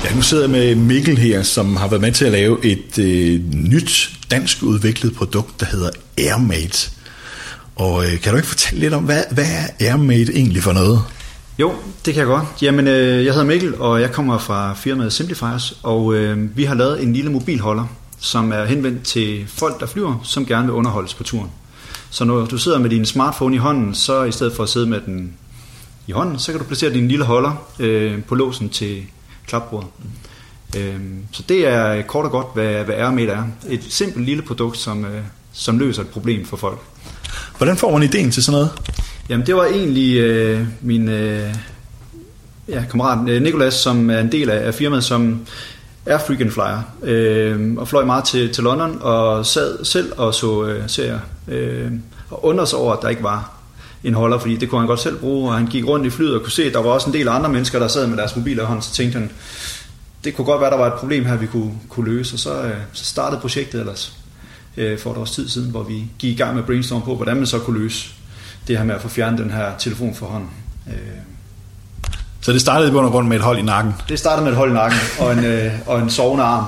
Ja, 0.03 0.15
nu 0.15 0.21
sidder 0.21 0.43
jeg 0.43 0.51
med 0.51 0.75
Mikkel 0.75 1.17
her, 1.17 1.43
som 1.43 1.75
har 1.75 1.87
været 1.87 2.01
med 2.01 2.11
til 2.11 2.25
at 2.25 2.31
lave 2.31 2.65
et 2.65 2.99
øh, 2.99 3.39
nyt 3.53 4.09
dansk 4.31 4.63
udviklet 4.63 5.15
produkt, 5.15 5.59
der 5.59 5.65
hedder 5.65 5.89
Airmate. 6.17 6.89
Og 7.75 8.05
øh, 8.05 8.21
kan 8.21 8.31
du 8.31 8.37
ikke 8.37 8.49
fortælle 8.49 8.79
lidt 8.79 8.93
om, 8.93 9.03
hvad, 9.03 9.23
hvad 9.31 9.45
er 9.45 9.67
Airmate 9.79 10.35
egentlig 10.35 10.63
for 10.63 10.73
noget? 10.73 11.03
Jo, 11.59 11.75
det 12.05 12.13
kan 12.13 12.19
jeg 12.19 12.27
godt. 12.27 12.43
Jamen, 12.61 12.87
øh, 12.87 13.25
jeg 13.25 13.33
hedder 13.33 13.47
Mikkel, 13.47 13.81
og 13.81 14.01
jeg 14.01 14.11
kommer 14.11 14.37
fra 14.37 14.73
firmaet 14.73 15.13
Simplifiers, 15.13 15.79
og 15.83 16.13
øh, 16.13 16.57
vi 16.57 16.63
har 16.63 16.75
lavet 16.75 17.03
en 17.03 17.13
lille 17.13 17.31
mobilholder, 17.31 17.85
som 18.19 18.51
er 18.51 18.65
henvendt 18.65 19.03
til 19.03 19.45
folk, 19.47 19.79
der 19.79 19.85
flyver, 19.85 20.15
som 20.23 20.45
gerne 20.45 20.65
vil 20.65 20.73
underholdes 20.73 21.13
på 21.13 21.23
turen. 21.23 21.49
Så 22.09 22.25
når 22.25 22.45
du 22.45 22.57
sidder 22.57 22.79
med 22.79 22.89
din 22.89 23.05
smartphone 23.05 23.55
i 23.55 23.57
hånden, 23.57 23.95
så 23.95 24.23
i 24.23 24.31
stedet 24.31 24.55
for 24.55 24.63
at 24.63 24.69
sidde 24.69 24.87
med 24.87 25.01
den 25.05 25.33
i 26.07 26.11
hånden, 26.11 26.39
så 26.39 26.51
kan 26.51 26.59
du 26.59 26.65
placere 26.67 26.93
din 26.93 27.07
lille 27.07 27.25
holder 27.25 27.65
øh, 27.79 28.23
på 28.23 28.35
låsen 28.35 28.69
til 28.69 29.03
klapbordet. 29.47 29.89
Øh, 30.77 30.99
så 31.31 31.43
det 31.49 31.67
er 31.67 32.01
kort 32.01 32.25
og 32.25 32.31
godt, 32.31 32.47
hvad, 32.53 32.83
hvad 32.83 32.95
RMED 32.95 33.27
er. 33.27 33.43
Et 33.69 33.83
simpelt 33.89 34.25
lille 34.25 34.43
produkt, 34.43 34.77
som, 34.77 35.05
øh, 35.05 35.21
som 35.53 35.79
løser 35.79 36.01
et 36.01 36.09
problem 36.09 36.45
for 36.45 36.57
folk. 36.57 36.79
Hvordan 37.57 37.77
får 37.77 37.91
man 37.91 38.03
ideen 38.03 38.31
til 38.31 38.43
sådan 38.43 38.55
noget? 38.55 38.71
Jamen 39.29 39.45
det 39.45 39.55
var 39.55 39.65
egentlig 39.65 40.17
øh, 40.17 40.67
min 40.81 41.09
øh, 41.09 41.55
ja, 42.67 42.83
kammerat 42.89 43.29
øh, 43.29 43.41
Nikolas, 43.41 43.73
som 43.73 44.09
er 44.09 44.19
en 44.19 44.31
del 44.31 44.49
af, 44.49 44.67
af 44.67 44.73
firmaet, 44.73 45.03
som 45.03 45.45
er 46.05 46.17
freaking 46.17 46.51
flyer, 46.51 46.81
øh, 47.03 47.75
og 47.77 47.87
fløj 47.87 48.05
meget 48.05 48.23
til, 48.23 48.53
til 48.53 48.63
London, 48.63 48.97
og 49.01 49.45
sad 49.45 49.85
selv 49.85 50.13
og 50.17 50.33
så 50.33 50.65
øh, 50.65 50.83
serier, 50.87 51.19
øh, 51.47 51.91
og 52.29 52.45
undrede 52.45 52.67
sig 52.67 52.79
over, 52.79 52.93
at 52.93 52.99
der 53.01 53.09
ikke 53.09 53.23
var 53.23 53.51
en 54.03 54.13
holder, 54.13 54.39
fordi 54.39 54.55
det 54.55 54.69
kunne 54.69 54.79
han 54.79 54.87
godt 54.87 54.99
selv 54.99 55.17
bruge, 55.17 55.49
og 55.49 55.57
han 55.57 55.67
gik 55.67 55.87
rundt 55.87 56.05
i 56.05 56.09
flyet 56.09 56.35
og 56.35 56.41
kunne 56.41 56.51
se, 56.51 56.63
at 56.63 56.73
der 56.73 56.81
var 56.81 56.89
også 56.89 57.07
en 57.07 57.13
del 57.13 57.27
andre 57.27 57.49
mennesker, 57.49 57.79
der 57.79 57.87
sad 57.87 58.07
med 58.07 58.17
deres 58.17 58.35
mobiler 58.35 58.63
i 58.63 58.65
hånden, 58.65 58.81
så 58.81 58.93
tænkte 58.93 59.19
han, 59.19 59.31
det 60.23 60.35
kunne 60.35 60.45
godt 60.45 60.61
være, 60.61 60.71
der 60.71 60.77
var 60.77 60.87
et 60.87 60.99
problem 60.99 61.25
her, 61.25 61.37
vi 61.37 61.47
kunne, 61.47 61.71
kunne 61.89 62.11
løse, 62.11 62.35
og 62.35 62.39
så, 62.39 62.61
øh, 62.61 62.77
så 62.93 63.05
startede 63.05 63.41
projektet 63.41 63.79
ellers 63.79 64.13
øh, 64.77 64.99
for 64.99 65.11
et 65.11 65.17
års 65.17 65.31
tid 65.31 65.49
siden, 65.49 65.71
hvor 65.71 65.83
vi 65.83 66.05
gik 66.19 66.33
i 66.33 66.37
gang 66.37 66.55
med 66.55 66.63
brainstorm 66.63 67.01
på, 67.01 67.15
hvordan 67.15 67.37
man 67.37 67.45
så 67.45 67.59
kunne 67.59 67.79
løse 67.79 68.09
det 68.69 68.77
her 68.77 68.85
med 68.85 68.95
at 68.95 69.01
få 69.01 69.07
fjernet 69.07 69.39
den 69.39 69.51
her 69.51 69.65
telefon 69.79 70.15
for 70.15 70.25
hånden. 70.25 70.49
Øh, 70.87 70.93
Så 72.41 72.51
det 72.53 72.61
startede 72.61 72.89
i 72.89 72.91
bund 72.91 73.05
og 73.05 73.11
grund 73.11 73.27
med 73.27 73.37
et 73.37 73.43
hold 73.43 73.57
i 73.59 73.61
nakken. 73.61 73.93
det 74.09 74.19
startede 74.19 74.43
med 74.43 74.51
et 74.51 74.57
hold 74.57 74.69
i 74.71 74.73
nakken 74.73 74.99
og 75.19 75.31
en, 75.33 75.43
øh, 75.45 75.71
og 75.85 75.99
en 76.01 76.09
sovende 76.09 76.43
arm. 76.43 76.65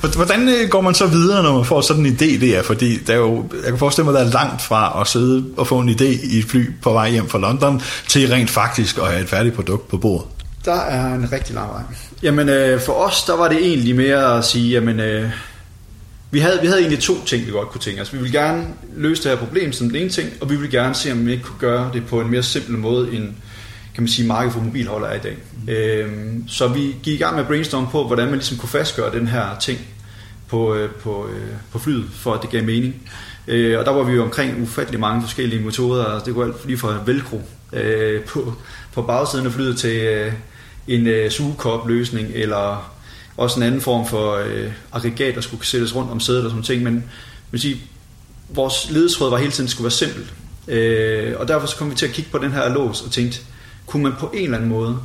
Hvordan 0.16 0.48
øh, 0.48 0.68
går 0.70 0.80
man 0.80 0.94
så 0.94 1.06
videre, 1.06 1.42
når 1.42 1.56
man 1.56 1.64
får 1.64 1.80
sådan 1.80 2.06
en 2.06 2.12
idé 2.20 2.40
der? 2.46 2.62
Fordi 2.62 2.98
der 3.06 3.12
er 3.12 3.16
jo, 3.16 3.44
jeg 3.62 3.70
kan 3.70 3.78
forestille 3.78 4.10
mig, 4.10 4.20
at 4.20 4.26
der 4.26 4.38
er 4.40 4.44
langt 4.44 4.62
fra 4.62 5.00
at 5.00 5.06
sidde 5.06 5.44
og 5.56 5.66
få 5.66 5.78
en 5.80 5.88
idé 5.88 6.04
i 6.34 6.38
et 6.38 6.44
fly 6.44 6.70
på 6.82 6.92
vej 6.92 7.10
hjem 7.10 7.28
fra 7.28 7.38
London, 7.38 7.82
til 8.08 8.28
rent 8.30 8.50
faktisk 8.50 8.98
at 8.98 9.06
have 9.06 9.20
et 9.20 9.28
færdigt 9.28 9.54
produkt 9.54 9.88
på 9.88 9.96
bordet. 9.96 10.26
Der 10.64 10.80
er 10.80 11.14
en 11.14 11.32
rigtig 11.32 11.54
lang 11.54 11.68
vej. 11.72 11.82
Jamen 12.22 12.48
øh, 12.48 12.80
for 12.80 12.92
os, 12.92 13.24
der 13.24 13.36
var 13.36 13.48
det 13.48 13.58
egentlig 13.66 13.96
mere 13.96 14.38
at 14.38 14.44
sige, 14.44 14.70
jamen 14.70 15.00
øh, 15.00 15.30
vi 16.30 16.38
havde, 16.38 16.58
vi 16.60 16.66
havde 16.66 16.80
egentlig 16.80 16.98
to 16.98 17.24
ting, 17.24 17.46
vi 17.46 17.50
godt 17.50 17.68
kunne 17.68 17.80
tænke 17.80 18.02
os. 18.02 18.12
Vi 18.12 18.18
ville 18.18 18.38
gerne 18.40 18.66
løse 18.96 19.22
det 19.22 19.30
her 19.30 19.38
problem 19.38 19.72
som 19.72 19.86
den 19.86 19.96
ene 19.96 20.10
ting, 20.10 20.28
og 20.40 20.50
vi 20.50 20.56
ville 20.56 20.70
gerne 20.70 20.94
se, 20.94 21.12
om 21.12 21.26
vi 21.26 21.32
ikke 21.32 21.44
kunne 21.44 21.58
gøre 21.58 21.90
det 21.92 22.06
på 22.06 22.20
en 22.20 22.30
mere 22.30 22.42
simpel 22.42 22.78
måde, 22.78 23.12
end 23.12 23.34
kan 23.94 24.02
man 24.02 24.08
sige, 24.08 24.28
markedet 24.28 24.52
for 24.52 24.60
mobilholder 24.60 25.08
er 25.08 25.14
i 25.14 25.18
dag. 25.18 25.36
Mm. 25.66 25.72
Øhm, 25.72 26.48
så 26.48 26.68
vi 26.68 26.96
gik 27.02 27.14
i 27.14 27.16
gang 27.16 27.34
med 27.34 27.42
at 27.42 27.48
brainstorme 27.48 27.86
på, 27.90 28.06
hvordan 28.06 28.26
man 28.26 28.34
ligesom 28.34 28.56
kunne 28.56 28.68
fastgøre 28.68 29.12
den 29.12 29.26
her 29.26 29.58
ting 29.60 29.78
på, 30.48 30.74
øh, 30.74 30.90
på, 30.90 31.28
øh, 31.32 31.48
på 31.72 31.78
flyet, 31.78 32.04
for 32.12 32.34
at 32.34 32.42
det 32.42 32.50
gav 32.50 32.64
mening. 32.64 32.94
Øh, 33.48 33.78
og 33.78 33.84
der 33.84 33.90
var 33.92 34.02
vi 34.02 34.12
jo 34.12 34.22
omkring 34.22 34.62
ufattelig 34.62 35.00
mange 35.00 35.22
forskellige 35.22 35.64
metoder. 35.64 36.04
Altså, 36.04 36.26
det 36.26 36.34
kunne 36.34 36.46
alt 36.46 36.66
lige 36.66 36.78
fra 36.78 37.02
velcro 37.06 37.42
øh, 37.72 38.20
på, 38.24 38.54
på 38.92 39.02
bagsiden 39.02 39.46
af 39.46 39.52
flyet 39.52 39.78
til 39.78 39.96
øh, 39.96 40.32
en 40.88 41.06
øh, 41.06 41.30
sugekop-løsning, 41.30 42.30
eller 42.34 42.92
også 43.38 43.56
en 43.56 43.62
anden 43.62 43.80
form 43.80 44.06
for 44.06 44.34
øh, 44.34 44.72
aggregat, 44.92 45.34
der 45.34 45.40
skulle 45.40 45.66
sættes 45.66 45.94
rundt 45.94 46.10
om 46.10 46.20
sædet 46.20 46.44
og 46.44 46.50
sådan 46.50 46.62
ting. 46.62 46.82
Men 46.82 47.04
vil 47.50 47.60
sige, 47.60 47.80
vores 48.48 48.90
ledesråd 48.90 49.30
var 49.30 49.38
hele 49.38 49.52
tiden, 49.52 49.68
skulle 49.68 49.84
være 49.84 49.90
simpelt. 49.90 50.32
Øh, 50.68 51.34
og 51.38 51.48
derfor 51.48 51.66
så 51.66 51.76
kom 51.76 51.90
vi 51.90 51.94
til 51.94 52.06
at 52.06 52.12
kigge 52.12 52.30
på 52.30 52.38
den 52.38 52.52
her 52.52 52.74
lås 52.74 53.02
og 53.02 53.10
tænkte, 53.10 53.40
kunne 53.86 54.02
man 54.02 54.12
på 54.18 54.30
en 54.34 54.44
eller 54.44 54.56
anden 54.56 54.70
måde 54.70 54.98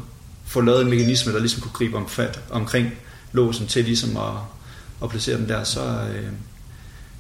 få 0.46 0.62
lavet 0.62 0.82
en 0.82 0.90
mekanisme, 0.90 1.34
der 1.34 1.40
ligesom 1.40 1.62
kunne 1.62 1.72
gribe 1.72 1.98
om 1.98 2.10
fat 2.10 2.40
omkring 2.50 2.92
låsen 3.32 3.68
til 3.68 3.86
ligesom 3.86 4.18
at, 4.18 4.34
at 5.04 5.10
placere 5.10 5.38
den 5.38 5.50
der, 5.50 5.64
så, 5.64 5.82
øh, 5.82 6.30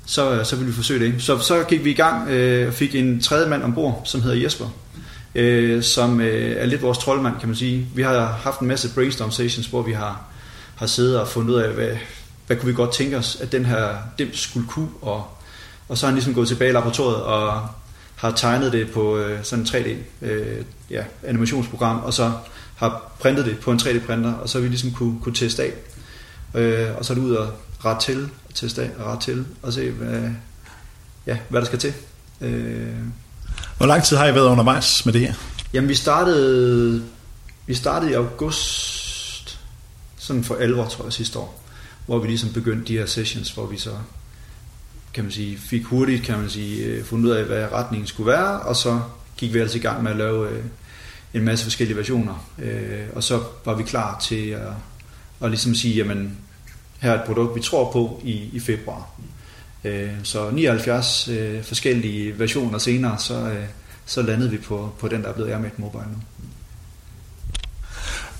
så, 0.05 0.43
så 0.43 0.55
ville 0.55 0.69
vi 0.69 0.75
forsøge 0.75 1.05
det. 1.05 1.23
Så, 1.23 1.39
så 1.39 1.63
gik 1.63 1.83
vi 1.83 1.89
i 1.89 1.93
gang 1.93 2.29
øh, 2.29 2.67
og 2.67 2.73
fik 2.73 2.95
en 2.95 3.21
tredje 3.21 3.49
mand 3.49 3.63
ombord, 3.63 4.01
som 4.05 4.21
hedder 4.21 4.37
Jesper, 4.37 4.65
øh, 5.35 5.83
som 5.83 6.21
øh, 6.21 6.55
er 6.57 6.65
lidt 6.65 6.81
vores 6.81 6.97
troldmand, 6.97 7.39
kan 7.39 7.49
man 7.49 7.55
sige. 7.55 7.87
Vi 7.95 8.01
har 8.01 8.25
haft 8.25 8.59
en 8.59 8.67
masse 8.67 8.93
brainstorm 8.95 9.31
sessions, 9.31 9.67
hvor 9.67 9.81
vi 9.81 9.91
har, 9.91 10.32
har 10.75 10.85
siddet 10.85 11.19
og 11.19 11.27
fundet 11.27 11.53
ud 11.53 11.59
af, 11.59 11.73
hvad, 11.73 11.97
hvad 12.47 12.57
kunne 12.57 12.67
vi 12.67 12.73
godt 12.73 12.93
tænke 12.93 13.17
os, 13.17 13.37
at 13.41 13.51
den 13.51 13.65
her 13.65 13.97
dims 14.19 14.39
skulle 14.39 14.67
kunne, 14.67 14.89
og, 15.01 15.27
og 15.89 15.97
så 15.97 16.05
har 16.05 16.11
han 16.11 16.15
ligesom 16.15 16.33
gået 16.33 16.47
tilbage 16.47 16.69
i 16.69 16.73
laboratoriet 16.73 17.21
og 17.23 17.67
har 18.15 18.31
tegnet 18.31 18.71
det 18.71 18.91
på 18.91 19.17
øh, 19.17 19.43
sådan 19.43 19.65
en 19.65 19.67
3D 19.67 20.25
øh, 20.25 20.65
ja, 20.89 21.03
animationsprogram, 21.27 21.99
og 22.03 22.13
så 22.13 22.31
har 22.75 23.11
printet 23.19 23.45
det 23.45 23.59
på 23.59 23.71
en 23.71 23.79
3D-printer, 23.79 24.33
og 24.33 24.49
så 24.49 24.57
har 24.57 24.61
vi 24.63 24.67
ligesom 24.67 24.91
kunne, 24.91 25.19
kunne 25.21 25.35
teste 25.35 25.63
af. 25.63 25.73
Øh, 26.55 26.97
og 26.97 27.05
så 27.05 27.13
er 27.13 27.15
det 27.15 27.23
ud 27.23 27.35
og 27.35 27.53
ret 27.85 27.99
til, 27.99 28.29
teste 28.55 28.83
af 28.83 28.89
og 28.99 29.05
ret 29.05 29.19
til, 29.19 29.45
og 29.61 29.73
se, 29.73 29.91
hvad, 29.91 30.29
ja, 31.27 31.37
hvad 31.49 31.61
der 31.61 31.65
skal 31.65 31.79
til. 31.79 31.93
Øh, 32.41 32.87
Hvor 33.77 33.85
lang 33.85 34.03
tid 34.03 34.17
har 34.17 34.27
I 34.27 34.35
været 34.35 34.47
undervejs 34.47 35.05
med 35.05 35.13
det 35.13 35.21
her? 35.21 35.33
Jamen, 35.73 35.89
vi 35.89 35.95
startede, 35.95 37.03
vi 37.67 37.73
startede 37.73 38.11
i 38.11 38.13
august, 38.13 39.02
sådan 40.23 40.43
for 40.43 40.55
alvor, 40.55 40.85
tror 40.85 41.03
jeg, 41.03 41.13
sidste 41.13 41.39
år, 41.39 41.63
hvor 42.05 42.19
vi 42.19 42.27
ligesom 42.27 42.53
begyndte 42.53 42.87
de 42.87 42.97
her 42.97 43.05
sessions, 43.05 43.51
hvor 43.51 43.65
vi 43.65 43.77
så 43.77 43.91
kan 45.13 45.23
man 45.23 45.31
sige, 45.31 45.57
fik 45.57 45.83
hurtigt, 45.83 46.23
kan 46.23 46.39
man 46.39 46.49
sige, 46.49 46.85
øh, 46.85 47.03
fundet 47.03 47.25
ud 47.25 47.31
af, 47.31 47.45
hvad 47.45 47.71
retningen 47.71 48.07
skulle 48.07 48.31
være, 48.31 48.59
og 48.59 48.75
så 48.75 49.01
gik 49.37 49.53
vi 49.53 49.59
altså 49.59 49.77
i 49.77 49.81
gang 49.81 50.03
med 50.03 50.11
at 50.11 50.17
lave 50.17 50.49
øh, 50.49 50.63
en 51.33 51.43
masse 51.43 51.65
forskellige 51.65 51.97
versioner. 51.97 52.49
Øh, 52.59 53.03
og 53.15 53.23
så 53.23 53.43
var 53.65 53.75
vi 53.75 53.83
klar 53.83 54.19
til 54.19 54.49
at, 54.49 54.73
at 55.41 55.49
ligesom 55.49 55.75
sige, 55.75 55.95
jamen, 55.95 56.37
her 56.99 57.11
er 57.11 57.19
et 57.19 57.25
produkt, 57.25 57.55
vi 57.55 57.61
tror 57.61 57.91
på 57.91 58.21
i, 58.23 58.49
i 58.53 58.59
februar. 58.59 59.09
Øh, 59.83 60.11
så 60.23 60.49
79 60.49 61.27
øh, 61.27 61.63
forskellige 61.63 62.39
versioner 62.39 62.77
senere, 62.77 63.19
så, 63.19 63.35
øh, 63.35 63.65
så 64.05 64.21
landede 64.21 64.51
vi 64.51 64.57
på, 64.57 64.93
på 64.99 65.07
den, 65.07 65.21
der 65.21 65.29
er 65.29 65.33
blevet 65.33 65.49
Airmate 65.49 65.81
Mobile 65.81 66.03
nu. 66.03 66.17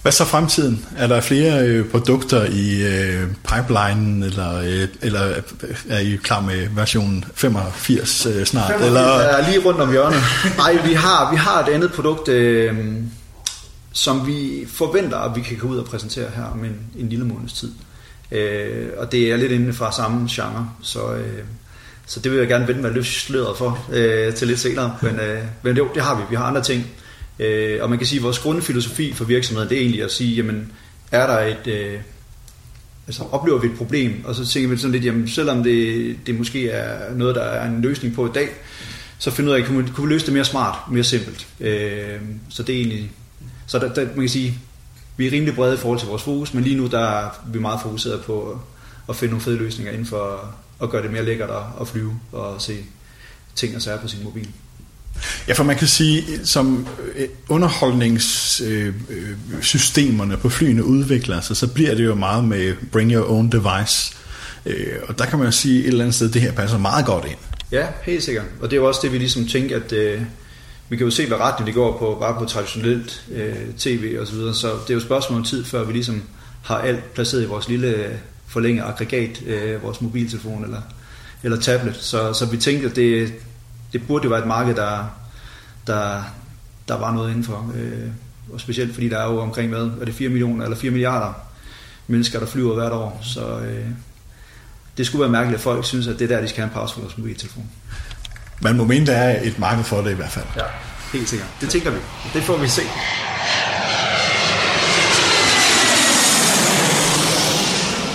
Hvad 0.04 0.12
så 0.12 0.26
fremtiden? 0.26 0.86
Er 0.98 1.08
der 1.08 1.22
flere 1.22 1.68
øh, 1.68 1.90
produkter 1.90 2.46
i 2.46 2.84
øh, 2.84 3.28
pipelinen, 3.48 4.24
eller, 4.24 4.60
øh, 4.60 4.88
eller 5.02 5.42
er 5.90 6.00
I 6.00 6.20
klar 6.24 6.42
med 6.42 6.68
version 6.76 7.26
85 7.36 8.26
øh, 8.26 8.46
snart? 8.46 8.68
85 8.68 8.88
eller? 8.88 9.02
er 9.02 9.50
lige 9.52 9.66
rundt 9.66 9.82
om 9.82 9.92
hjørnet. 9.92 10.20
Nej, 10.58 10.78
vi 10.86 10.94
har, 10.94 11.32
vi 11.32 11.38
har 11.38 11.64
et 11.64 11.74
andet 11.74 11.94
produkt, 11.94 12.28
øh, 12.28 12.76
som 13.94 14.28
vi 14.28 14.68
forventer, 14.74 15.18
at 15.18 15.36
vi 15.36 15.42
kan 15.42 15.58
gå 15.58 15.68
ud 15.68 15.78
og 15.78 15.86
præsentere 15.86 16.30
her 16.36 16.44
om 16.44 16.64
en, 16.64 16.80
en 16.98 17.10
lille 17.10 17.26
måneds 17.26 17.54
tid. 17.54 17.72
Øh, 18.32 18.88
og 18.98 19.12
det 19.12 19.32
er 19.32 19.38
lidt 19.38 19.52
inden 19.52 19.74
fra 19.74 19.92
samme 19.92 20.28
genre, 20.32 20.70
så, 20.82 21.14
øh, 21.14 21.44
så 22.06 22.20
det 22.20 22.32
vil 22.32 22.40
jeg 22.40 22.48
gerne 22.48 22.68
vente 22.68 22.82
med 22.82 22.90
at 22.90 22.96
løfte 22.96 23.12
sløret 23.12 23.58
for 23.58 23.86
øh, 23.92 24.34
til 24.34 24.48
lidt 24.48 24.60
senere. 24.60 24.96
Men, 25.02 25.20
øh, 25.20 25.42
men 25.62 25.78
jo, 25.78 25.88
det 25.96 26.04
har 26.04 26.16
vi. 26.16 26.22
Vi 26.30 26.36
har 26.36 26.44
andre 26.44 26.62
ting. 26.62 26.86
Øh, 27.40 27.84
og 27.84 27.90
man 27.90 27.98
kan 27.98 28.08
sige, 28.08 28.20
at 28.20 28.24
vores 28.24 28.40
grundfilosofi 28.40 29.14
for 29.14 29.26
virksomheden, 29.26 29.70
det 29.70 29.78
er 29.78 29.82
egentlig 29.82 30.04
at 30.04 30.12
sige, 30.12 30.36
jamen, 30.36 30.72
er 31.12 31.28
der 31.28 31.40
et... 31.40 31.68
Øh, 31.68 32.00
altså 33.08 33.24
oplever 33.32 33.60
vi 33.60 33.68
et 33.68 33.78
problem, 33.78 34.22
og 34.26 34.36
så 34.36 34.46
tænker 34.46 34.70
vi 34.70 34.78
sådan 34.78 34.92
lidt, 34.92 35.06
jamen 35.06 35.28
selvom 35.28 35.64
det, 35.64 36.18
det 36.28 36.36
måske 36.36 36.70
er 36.70 37.14
noget, 37.16 37.36
der 37.36 37.42
er 37.44 37.70
en 37.70 37.82
løsning 37.82 38.16
på 38.16 38.26
i 38.28 38.30
dag, 38.36 38.50
så 39.20 39.32
finder 39.32 39.52
ud 39.54 39.58
af, 39.58 39.66
kunne, 39.66 39.86
vi- 39.86 39.92
kunne 39.92 40.08
vi 40.08 40.14
løse 40.14 40.26
det 40.26 40.34
mere 40.34 40.46
smart, 40.46 40.76
mere 40.92 41.04
simpelt. 41.04 41.48
Øh, 41.60 42.20
så 42.50 42.64
det 42.64 42.76
er 42.76 42.80
egentlig, 42.80 43.12
så 43.68 43.80
der, 43.80 43.94
der, 43.94 44.06
man 44.06 44.16
kan 44.20 44.30
sige, 44.30 44.58
vi 45.18 45.28
er 45.28 45.32
rimelig 45.32 45.56
brede 45.56 45.74
i 45.74 45.78
forhold 45.78 46.00
til 46.00 46.08
vores 46.08 46.24
fokus, 46.24 46.54
men 46.54 46.64
lige 46.64 46.76
nu 46.78 46.88
der 46.88 47.00
er 47.00 47.30
vi 47.54 47.60
meget 47.60 47.80
fokuseret 47.82 48.22
på 48.24 48.60
at 49.10 49.16
finde 49.16 49.32
nogle 49.32 49.44
fede 49.44 49.58
løsninger 49.58 49.92
inden 49.92 50.06
for 50.08 50.54
at 50.84 50.90
gøre 50.90 51.04
det 51.04 51.12
mere 51.12 51.26
lækkert 51.26 51.50
at, 51.50 51.62
at 51.82 51.88
flyve 51.88 52.20
og 52.32 52.62
se 52.62 52.78
ting 53.56 53.76
og 53.76 53.82
sager 53.82 54.00
på 54.02 54.08
sin 54.08 54.24
mobil. 54.24 54.48
Ja, 55.48 55.54
for 55.54 55.64
man 55.64 55.78
kan 55.78 55.88
sige, 55.88 56.24
som 56.44 56.88
øh, 57.16 57.28
underholdningssystemerne 57.50 60.34
øh, 60.34 60.38
øh, 60.38 60.42
på 60.42 60.50
flyene 60.50 60.84
udvikler 60.84 61.42
sig, 61.42 61.58
så 61.58 61.68
bliver 61.68 61.96
det 61.96 62.06
jo 62.06 62.16
meget 62.16 62.44
med 62.44 62.74
bring 62.92 63.12
your 63.12 63.32
own 63.32 63.52
device. 63.52 64.14
Og 65.08 65.20
der 65.20 65.26
kan 65.26 65.40
man 65.40 65.48
jo 65.48 65.52
sige 65.52 65.80
et 65.80 65.88
eller 65.88 66.04
andet 66.04 66.16
sted, 66.16 66.28
at 66.28 66.34
det 66.34 66.42
her 66.42 66.52
passer 66.52 66.78
meget 66.78 67.06
godt 67.06 67.26
ind. 67.26 67.38
Ja, 67.72 67.88
helt 68.04 68.24
sikkert. 68.24 68.46
Og 68.62 68.72
det 68.72 68.78
er 68.78 68.82
jo 68.82 68.88
også 68.88 69.00
det, 69.04 69.12
vi 69.12 69.18
ligesom 69.18 69.48
tænker, 69.48 69.76
at 69.76 69.92
øh, 69.92 70.22
vi 70.90 70.98
kan 70.98 71.06
jo 71.06 71.12
se, 71.12 71.28
hvad 71.28 71.38
retning 71.38 71.68
det 71.68 71.76
går 71.76 71.98
på, 71.98 72.18
bare 72.20 72.40
på 72.40 72.46
traditionelt 72.46 73.24
øh, 73.32 73.56
tv 73.78 74.18
og 74.20 74.28
så 74.28 74.34
videre. 74.34 74.54
Så 74.54 74.68
det 74.68 74.90
er 74.90 74.94
jo 74.94 74.98
et 74.98 75.04
spørgsmål 75.04 75.40
om 75.40 75.46
tid, 75.46 75.66
før 75.66 75.84
vi 75.84 75.94
ligesom 75.94 76.22
har 76.64 76.78
alt 76.78 77.14
placeret 77.14 77.44
i 77.44 77.46
vores 77.46 77.70
lille 77.70 77.90
forlænget 77.90 78.20
forlængede 78.48 78.88
aggregat, 78.88 79.42
øh, 79.48 79.84
vores 79.84 80.02
mobiltelefon 80.02 80.64
eller, 80.64 80.82
eller 81.44 81.60
tablet. 81.60 81.96
Så, 81.96 82.34
så 82.34 82.46
vi 82.46 82.58
tænker, 82.58 82.90
at 82.90 82.96
det, 82.96 83.34
det 83.94 84.08
burde 84.08 84.24
jo 84.24 84.30
være 84.30 84.40
et 84.40 84.48
marked, 84.48 84.76
der, 84.76 85.06
der, 85.88 86.24
der 86.88 86.98
var 86.98 87.14
noget 87.14 87.30
indenfor. 87.30 87.72
Øh, 87.76 88.10
og 88.54 88.60
specielt 88.60 88.94
fordi 88.94 89.10
der 89.10 89.18
er 89.18 89.32
jo 89.32 89.40
omkring, 89.40 89.70
hvad, 89.70 89.90
er 90.02 90.06
det 90.06 90.16
4 90.16 90.30
millioner 90.30 90.64
eller 90.64 90.78
4 90.78 90.92
milliarder 90.92 91.34
mennesker, 92.08 92.40
der 92.40 92.46
flyver 92.46 92.74
hvert 92.74 92.92
år. 92.92 93.20
Så 93.22 93.60
øh, 93.60 93.86
det 94.98 95.06
skulle 95.06 95.22
være 95.22 95.32
mærkeligt, 95.32 95.56
at 95.56 95.62
folk 95.62 95.86
synes, 95.86 96.08
at 96.08 96.20
det 96.20 96.32
er 96.32 96.36
der, 96.36 96.42
de 96.42 96.48
skal 96.48 96.62
have 96.62 96.68
en 96.68 96.74
pause 96.74 96.94
for 96.94 97.02
vores 97.02 97.18
mobiltelefon. 97.18 97.70
Man 98.62 98.78
må 98.78 98.86
mene, 98.86 99.06
der 99.06 99.16
er 99.16 99.44
et 99.44 99.60
marked 99.60 99.84
for 99.84 100.02
det 100.02 100.12
i 100.12 100.14
hvert 100.14 100.32
fald. 100.32 100.46
Ja, 100.56 100.64
helt 101.14 101.30
sikkert. 101.30 101.48
Det 101.62 101.70
tænker 101.70 101.92
vi. 101.92 101.98
Det 102.34 102.44
får 102.44 102.58
vi 102.58 102.68
se. 102.68 102.82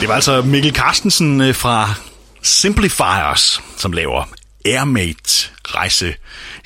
Det 0.00 0.08
var 0.08 0.14
altså 0.14 0.42
Mikkel 0.42 0.74
Carstensen 0.74 1.40
øh, 1.40 1.54
fra 1.54 1.94
Simplifiers, 2.42 3.60
som 3.76 3.92
laver 3.92 4.37
Airmate 4.74 5.50
rejse 5.64 6.14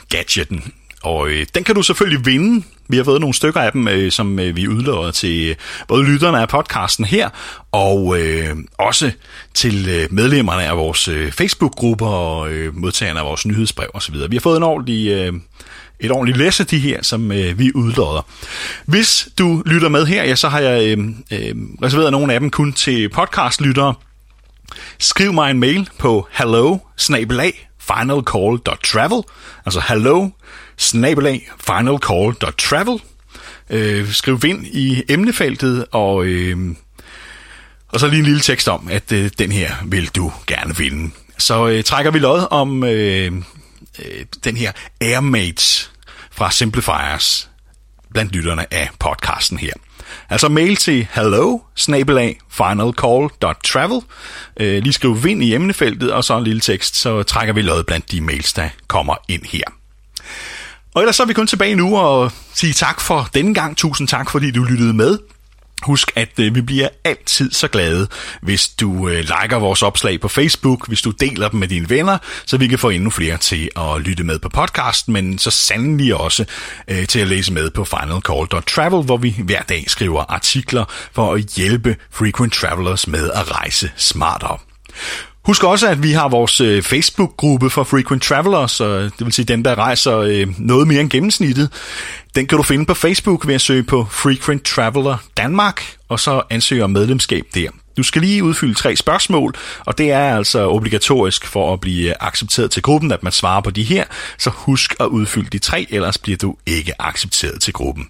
gadgeten. 0.09 0.73
Og 1.03 1.29
øh, 1.29 1.47
den 1.55 1.65
kan 1.65 1.75
du 1.75 1.83
selvfølgelig 1.83 2.27
vinde. 2.27 2.65
Vi 2.89 2.97
har 2.97 3.05
fået 3.05 3.21
nogle 3.21 3.35
stykker 3.35 3.61
af 3.61 3.73
dem, 3.73 3.89
øh, 3.89 4.13
som 4.13 4.39
øh, 4.39 4.57
vi 4.57 4.69
udlåder 4.69 5.11
til 5.11 5.49
øh, 5.49 5.57
både 5.89 6.05
lytterne 6.05 6.41
af 6.41 6.49
podcasten 6.49 7.05
her, 7.05 7.29
og 7.73 8.21
øh, 8.21 8.57
også 8.79 9.11
til 9.55 9.89
øh, 9.89 10.09
medlemmerne 10.11 10.63
af 10.63 10.77
vores 10.77 11.09
øh, 11.09 11.33
Facebook-grupper 11.33 12.07
og 12.07 12.53
øh, 12.53 12.77
modtagerne 12.77 13.21
af 13.21 13.27
vores 13.27 13.47
nyhedsbrev 13.47 13.89
osv. 13.95 14.15
Vi 14.15 14.37
har 14.37 14.41
fået 14.41 14.57
en 14.57 14.63
ordentlig... 14.63 15.09
Øh, 15.09 15.33
et 16.01 16.11
ordentligt 16.11 16.39
læs 16.39 16.61
af 16.61 16.67
de 16.67 16.79
her, 16.79 17.03
som 17.03 17.33
øh, 17.33 17.59
vi 17.59 17.73
udlodder. 17.75 18.27
Hvis 18.87 19.29
du 19.39 19.63
lytter 19.67 19.89
med 19.89 20.07
her, 20.07 20.25
ja, 20.25 20.35
så 20.35 20.49
har 20.49 20.61
jeg 20.61 20.99
øh, 20.99 20.99
øh, 21.33 21.55
reserveret 21.83 22.13
nogle 22.13 22.35
af 22.35 22.41
dem 22.41 22.51
kun 22.51 22.73
til 22.73 23.09
podcastlyttere. 23.09 23.95
Skriv 24.99 25.33
mig 25.33 25.51
en 25.51 25.61
mail 25.61 25.89
på 25.99 26.29
hello 26.31 26.79
finalcall.travel 27.87 29.23
altså 29.67 29.83
hello 29.89 30.29
finalcall.travel 30.79 33.01
øh, 33.71 34.13
Skriv 34.13 34.43
vind 34.43 34.67
i 34.67 35.03
emnefeltet, 35.09 35.87
og, 35.91 36.25
øh, 36.25 36.75
og 37.89 38.01
så 38.01 38.07
lige 38.07 38.19
en 38.19 38.25
lille 38.25 38.41
tekst 38.41 38.69
om, 38.69 38.89
at 38.91 39.13
øh, 39.13 39.31
den 39.39 39.53
her 39.53 39.75
vil 39.85 40.09
du 40.09 40.33
gerne 40.47 40.77
vinde. 40.77 41.11
Så 41.39 41.69
øh, 41.69 41.85
trækker 41.85 42.11
vi 42.11 42.19
lod 42.19 42.47
om 42.51 42.85
øh, 42.85 43.33
øh, 43.99 44.25
den 44.45 44.57
her 44.57 44.73
Airmates 45.01 45.93
fra 46.31 46.51
Simplifiers 46.51 47.51
blandt 48.13 48.33
lytterne 48.33 48.75
af 48.75 48.91
podcasten 48.99 49.59
her. 49.59 49.73
Altså 50.31 50.49
mail 50.49 50.77
til 50.77 51.07
hello 51.15 51.59
finalcall.travel 52.51 54.01
øh, 54.61 54.83
Lige 54.83 54.93
skriv 54.93 55.25
vind 55.25 55.43
i 55.43 55.55
emnefeltet, 55.55 56.13
og 56.13 56.25
så 56.25 56.39
en 56.39 56.45
lille 56.45 56.61
tekst, 56.61 56.97
så 56.97 57.23
trækker 57.23 57.55
vi 57.55 57.63
lod 57.63 57.85
blandt 57.85 58.11
de 58.11 58.21
mails, 58.21 58.53
der 58.53 58.69
kommer 58.87 59.15
ind 59.29 59.43
her. 59.45 59.65
Og 60.95 61.03
ellers 61.03 61.17
så 61.17 61.23
er 61.23 61.27
vi 61.27 61.33
kun 61.33 61.47
tilbage 61.47 61.75
nu 61.75 61.99
og 61.99 62.33
sige 62.55 62.73
tak 62.73 63.01
for 63.01 63.29
denne 63.35 63.55
gang. 63.55 63.77
Tusind 63.77 64.09
tak, 64.09 64.31
fordi 64.31 64.51
du 64.51 64.63
lyttede 64.63 64.93
med. 64.93 65.19
Husk, 65.85 66.13
at 66.17 66.39
øh, 66.39 66.55
vi 66.55 66.61
bliver 66.61 66.89
altid 67.05 67.53
så 67.53 67.69
glade, 67.69 68.09
hvis 68.43 68.69
du 68.69 69.09
øh, 69.09 69.19
liker 69.19 69.57
vores 69.57 69.83
opslag 69.83 70.21
på 70.21 70.29
Facebook, 70.29 70.89
hvis 70.89 71.03
du 71.03 71.11
deler 71.11 71.49
dem 71.49 71.61
med 71.61 71.69
dine 71.69 71.91
venner, 71.91 72.19
så 72.47 72.57
vi 72.57 72.69
kan 72.69 72.79
få 72.79 72.91
endnu 72.91 73.11
flere 73.11 73.37
til 73.37 73.71
at 73.77 74.01
lytte 74.01 74.25
med 74.25 74.39
på 74.39 74.49
podcasten, 74.49 75.13
men 75.13 75.39
så 75.39 75.51
sandelig 75.51 76.15
også 76.15 76.45
øh, 76.89 77.07
til 77.07 77.19
at 77.21 77.29
læse 77.29 77.53
med 77.53 77.71
på 77.71 77.85
finalcall.travel, 77.85 79.05
hvor 79.05 79.17
vi 79.17 79.37
hver 79.45 79.63
dag 79.63 79.85
skriver 79.89 80.25
artikler 80.29 80.85
for 81.13 81.35
at 81.35 81.41
hjælpe 81.41 81.97
frequent 82.11 82.53
travelers 82.53 83.07
med 83.07 83.31
at 83.31 83.51
rejse 83.51 83.91
smartere. 83.97 84.59
Husk 85.45 85.65
også, 85.65 85.89
at 85.89 86.03
vi 86.03 86.13
har 86.13 86.29
vores 86.29 86.61
øh, 86.61 86.83
Facebook-gruppe 86.83 87.71
for 87.71 87.85
frequent 87.85 88.23
travelers, 88.23 88.77
det 88.77 89.13
vil 89.19 89.33
sige 89.33 89.45
dem, 89.45 89.63
der 89.63 89.75
rejser 89.75 90.19
øh, 90.19 90.47
noget 90.59 90.89
mere 90.89 91.01
end 91.01 91.11
gennemsnittet. 91.11 91.71
Den 92.35 92.47
kan 92.47 92.59
du 92.59 92.63
finde 92.63 92.87
på 92.87 92.95
Facebook 92.95 93.47
ved 93.47 93.55
at 93.55 93.61
søge 93.61 93.83
på 93.83 94.07
Frequent 94.11 94.65
Traveler 94.65 95.17
Danmark, 95.37 95.83
og 96.09 96.21
så 96.21 96.43
ansøge 96.51 96.85
om 96.85 96.91
medlemskab 96.91 97.45
der. 97.55 97.69
Du 97.97 98.03
skal 98.03 98.23
lige 98.23 98.45
udfylde 98.45 98.75
tre 98.75 98.97
spørgsmål, 98.97 99.55
og 99.87 99.99
det 99.99 100.11
er 100.11 100.37
altså 100.37 100.69
obligatorisk 100.69 101.47
for 101.47 101.73
at 101.73 101.81
blive 101.81 102.23
accepteret 102.23 102.71
til 102.71 102.83
gruppen, 102.83 103.13
at 103.13 103.23
man 103.23 103.33
svarer 103.33 103.61
på 103.61 103.71
de 103.71 103.83
her, 103.83 104.05
så 104.39 104.51
husk 104.51 104.95
at 105.01 105.07
udfylde 105.07 105.51
de 105.51 105.59
tre, 105.59 105.87
ellers 105.91 106.19
bliver 106.19 106.39
du 106.39 106.57
ikke 106.67 107.03
accepteret 107.03 107.63
til 107.63 107.73
gruppen. 107.73 108.09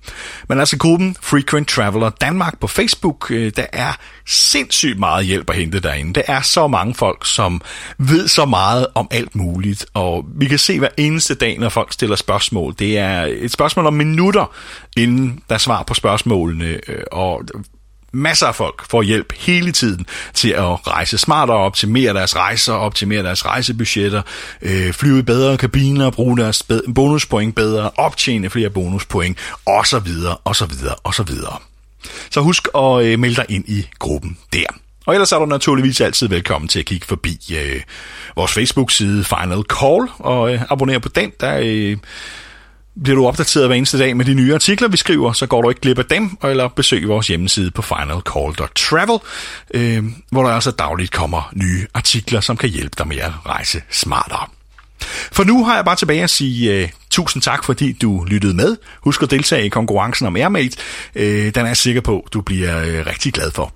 Men 0.49 0.61
altså 0.61 0.79
gruppen 0.79 1.17
Frequent 1.21 1.69
Traveler 1.69 2.11
Danmark 2.11 2.61
på 2.61 2.67
Facebook, 2.67 3.31
øh, 3.31 3.53
der 3.57 3.67
er 3.73 3.93
sindssygt 4.27 4.99
meget 4.99 5.27
hjælp 5.27 5.51
at 5.51 5.57
hente 5.57 5.81
derinde. 5.81 6.15
Der 6.15 6.23
er 6.27 6.41
så 6.41 6.67
mange 6.67 6.95
folk, 6.95 7.27
som 7.27 7.63
ved 7.99 8.29
så 8.29 8.45
meget 8.45 8.87
om 8.95 9.09
alt 9.11 9.35
muligt, 9.35 9.87
og 9.95 10.25
vi 10.35 10.49
kan 10.49 10.59
se 10.59 10.79
hver 10.79 10.89
eneste 10.97 11.35
dag, 11.35 11.59
når 11.59 11.69
folk 11.69 11.93
stiller 11.93 12.17
spørgsmål. 12.17 12.75
Det 12.79 12.99
er 12.99 13.29
et 13.31 13.53
spørgsmål 13.53 13.87
om 13.87 13.95
minutter, 13.95 14.55
inden 14.97 15.41
der 15.49 15.55
er 15.55 15.59
svar 15.59 15.83
på 15.83 15.95
spørgsmålene, 15.95 16.81
øh, 16.89 17.03
og 17.13 17.45
masser 18.13 18.47
af 18.47 18.55
folk 18.55 18.91
får 18.91 19.03
hjælp 19.03 19.33
hele 19.39 19.73
tiden 19.73 20.07
til 20.35 20.49
at 20.49 20.87
rejse 20.87 21.19
smartere, 21.19 21.57
optimere 21.57 22.15
deres 22.15 22.37
rejser, 22.37 22.73
optimere 22.73 23.23
deres 23.23 23.47
rejsebudgetter, 23.47 24.23
øh, 24.63 24.93
flyve 24.93 25.19
i 25.19 25.23
bedre 25.23 25.57
kabiner, 25.57 26.11
bruge 26.11 26.39
deres 26.39 26.63
bonuspoint 26.95 27.55
bedre, 27.55 27.91
optjene 27.97 28.51
flere 28.51 28.71
bonuspoint, 28.71 29.39
osv., 29.67 30.09
osv., 30.45 30.73
osv. 31.05 31.31
Så 32.31 32.41
husk 32.41 32.69
at 32.75 33.05
øh, 33.05 33.19
melde 33.19 33.37
dig 33.37 33.47
ind 33.49 33.65
i 33.69 33.89
gruppen 33.99 34.39
der. 34.53 34.67
Og 35.07 35.15
ellers 35.15 35.33
er 35.33 35.39
du 35.39 35.47
naturligvis 35.47 36.01
altid 36.01 36.29
velkommen 36.29 36.69
til 36.69 36.79
at 36.79 36.85
kigge 36.87 37.07
forbi 37.07 37.39
øh, 37.55 37.83
vores 38.37 38.53
Facebook-side 38.53 39.25
Final 39.25 39.63
Call 39.63 40.09
og 40.19 40.55
øh, 40.55 40.63
abonnere 40.71 41.01
på 41.01 41.09
den. 41.09 41.33
Der 41.41 41.61
øh, 41.63 41.97
bliver 43.03 43.17
du 43.17 43.27
opdateret 43.27 43.67
hver 43.67 43.77
eneste 43.77 43.99
dag 43.99 44.17
med 44.17 44.25
de 44.25 44.35
nye 44.35 44.55
artikler, 44.55 44.89
vi 44.89 44.97
skriver, 44.97 45.33
så 45.33 45.47
går 45.47 45.63
du 45.63 45.69
ikke 45.69 45.81
glip 45.81 45.99
af 45.99 46.05
dem, 46.05 46.39
eller 46.45 46.69
besøg 46.69 47.09
vores 47.09 47.29
hjemmeside 47.29 47.71
på 47.71 47.83
finalcall.travel, 47.83 49.19
øh, 49.75 50.05
hvor 50.31 50.43
der 50.43 50.51
altså 50.51 50.71
dagligt 50.71 51.13
kommer 51.13 51.53
nye 51.55 51.87
artikler, 51.95 52.41
som 52.41 52.57
kan 52.57 52.69
hjælpe 52.69 52.95
dig 52.99 53.09
med 53.09 53.17
at 53.17 53.33
rejse 53.47 53.83
smartere. 53.91 54.47
For 55.33 55.45
nu 55.45 55.65
har 55.65 55.75
jeg 55.75 55.85
bare 55.85 55.97
tilbage 55.97 56.23
at 56.23 56.31
sige 56.31 56.83
uh, 56.83 56.91
tusind 57.11 57.43
tak, 57.43 57.65
fordi 57.65 57.93
du 57.93 58.25
lyttede 58.25 58.55
med. 58.55 58.77
Husk 59.01 59.23
at 59.23 59.31
deltage 59.31 59.67
i 59.67 59.69
konkurrencen 59.69 60.27
om 60.27 60.37
Airmate. 60.37 60.77
Uh, 61.17 61.23
den 61.23 61.57
er 61.57 61.67
jeg 61.67 61.77
sikker 61.77 62.01
på, 62.01 62.29
du 62.33 62.41
bliver 62.41 62.83
uh, 62.83 63.07
rigtig 63.07 63.33
glad 63.33 63.51
for. 63.51 63.73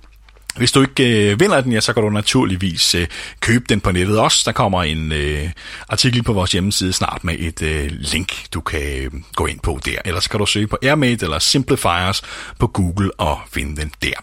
Hvis 0.57 0.71
du 0.71 0.81
ikke 0.81 1.31
øh, 1.31 1.39
vinder 1.39 1.61
den, 1.61 1.71
ja, 1.71 1.81
så 1.81 1.93
kan 1.93 2.03
du 2.03 2.09
naturligvis 2.09 2.95
øh, 2.95 3.07
købe 3.39 3.65
den 3.69 3.79
på 3.79 3.91
nettet 3.91 4.19
også. 4.19 4.43
Der 4.45 4.51
kommer 4.51 4.83
en 4.83 5.11
øh, 5.11 5.49
artikel 5.89 6.23
på 6.23 6.33
vores 6.33 6.51
hjemmeside 6.51 6.93
snart 6.93 7.23
med 7.23 7.35
et 7.39 7.61
øh, 7.61 7.91
link, 7.91 8.33
du 8.53 8.61
kan 8.61 8.81
øh, 8.81 9.11
gå 9.35 9.45
ind 9.45 9.59
på 9.59 9.79
der. 9.85 9.97
Ellers 10.05 10.27
kan 10.27 10.39
du 10.39 10.45
søge 10.45 10.67
på 10.67 10.77
Airmate 10.83 11.25
eller 11.25 11.39
Simplifiers 11.39 12.21
på 12.59 12.67
Google 12.67 13.11
og 13.19 13.39
finde 13.51 13.81
den 13.81 13.91
der. 14.01 14.13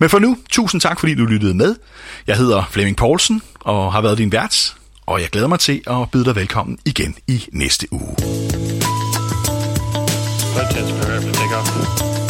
Men 0.00 0.10
for 0.10 0.18
nu, 0.18 0.36
tusind 0.50 0.80
tak 0.80 1.00
fordi 1.00 1.14
du 1.14 1.24
lyttede 1.24 1.54
med. 1.54 1.76
Jeg 2.26 2.36
hedder 2.36 2.64
Flemming 2.70 2.96
Poulsen 2.96 3.42
og 3.60 3.92
har 3.92 4.00
været 4.00 4.18
din 4.18 4.32
vært, 4.32 4.74
og 5.06 5.20
jeg 5.20 5.28
glæder 5.28 5.48
mig 5.48 5.60
til 5.60 5.82
at 5.86 6.10
byde 6.12 6.24
dig 6.24 6.34
velkommen 6.34 6.78
igen 6.84 7.16
i 7.28 7.44
næste 7.52 7.92
uge. 7.92 8.16
Flight 10.54 12.23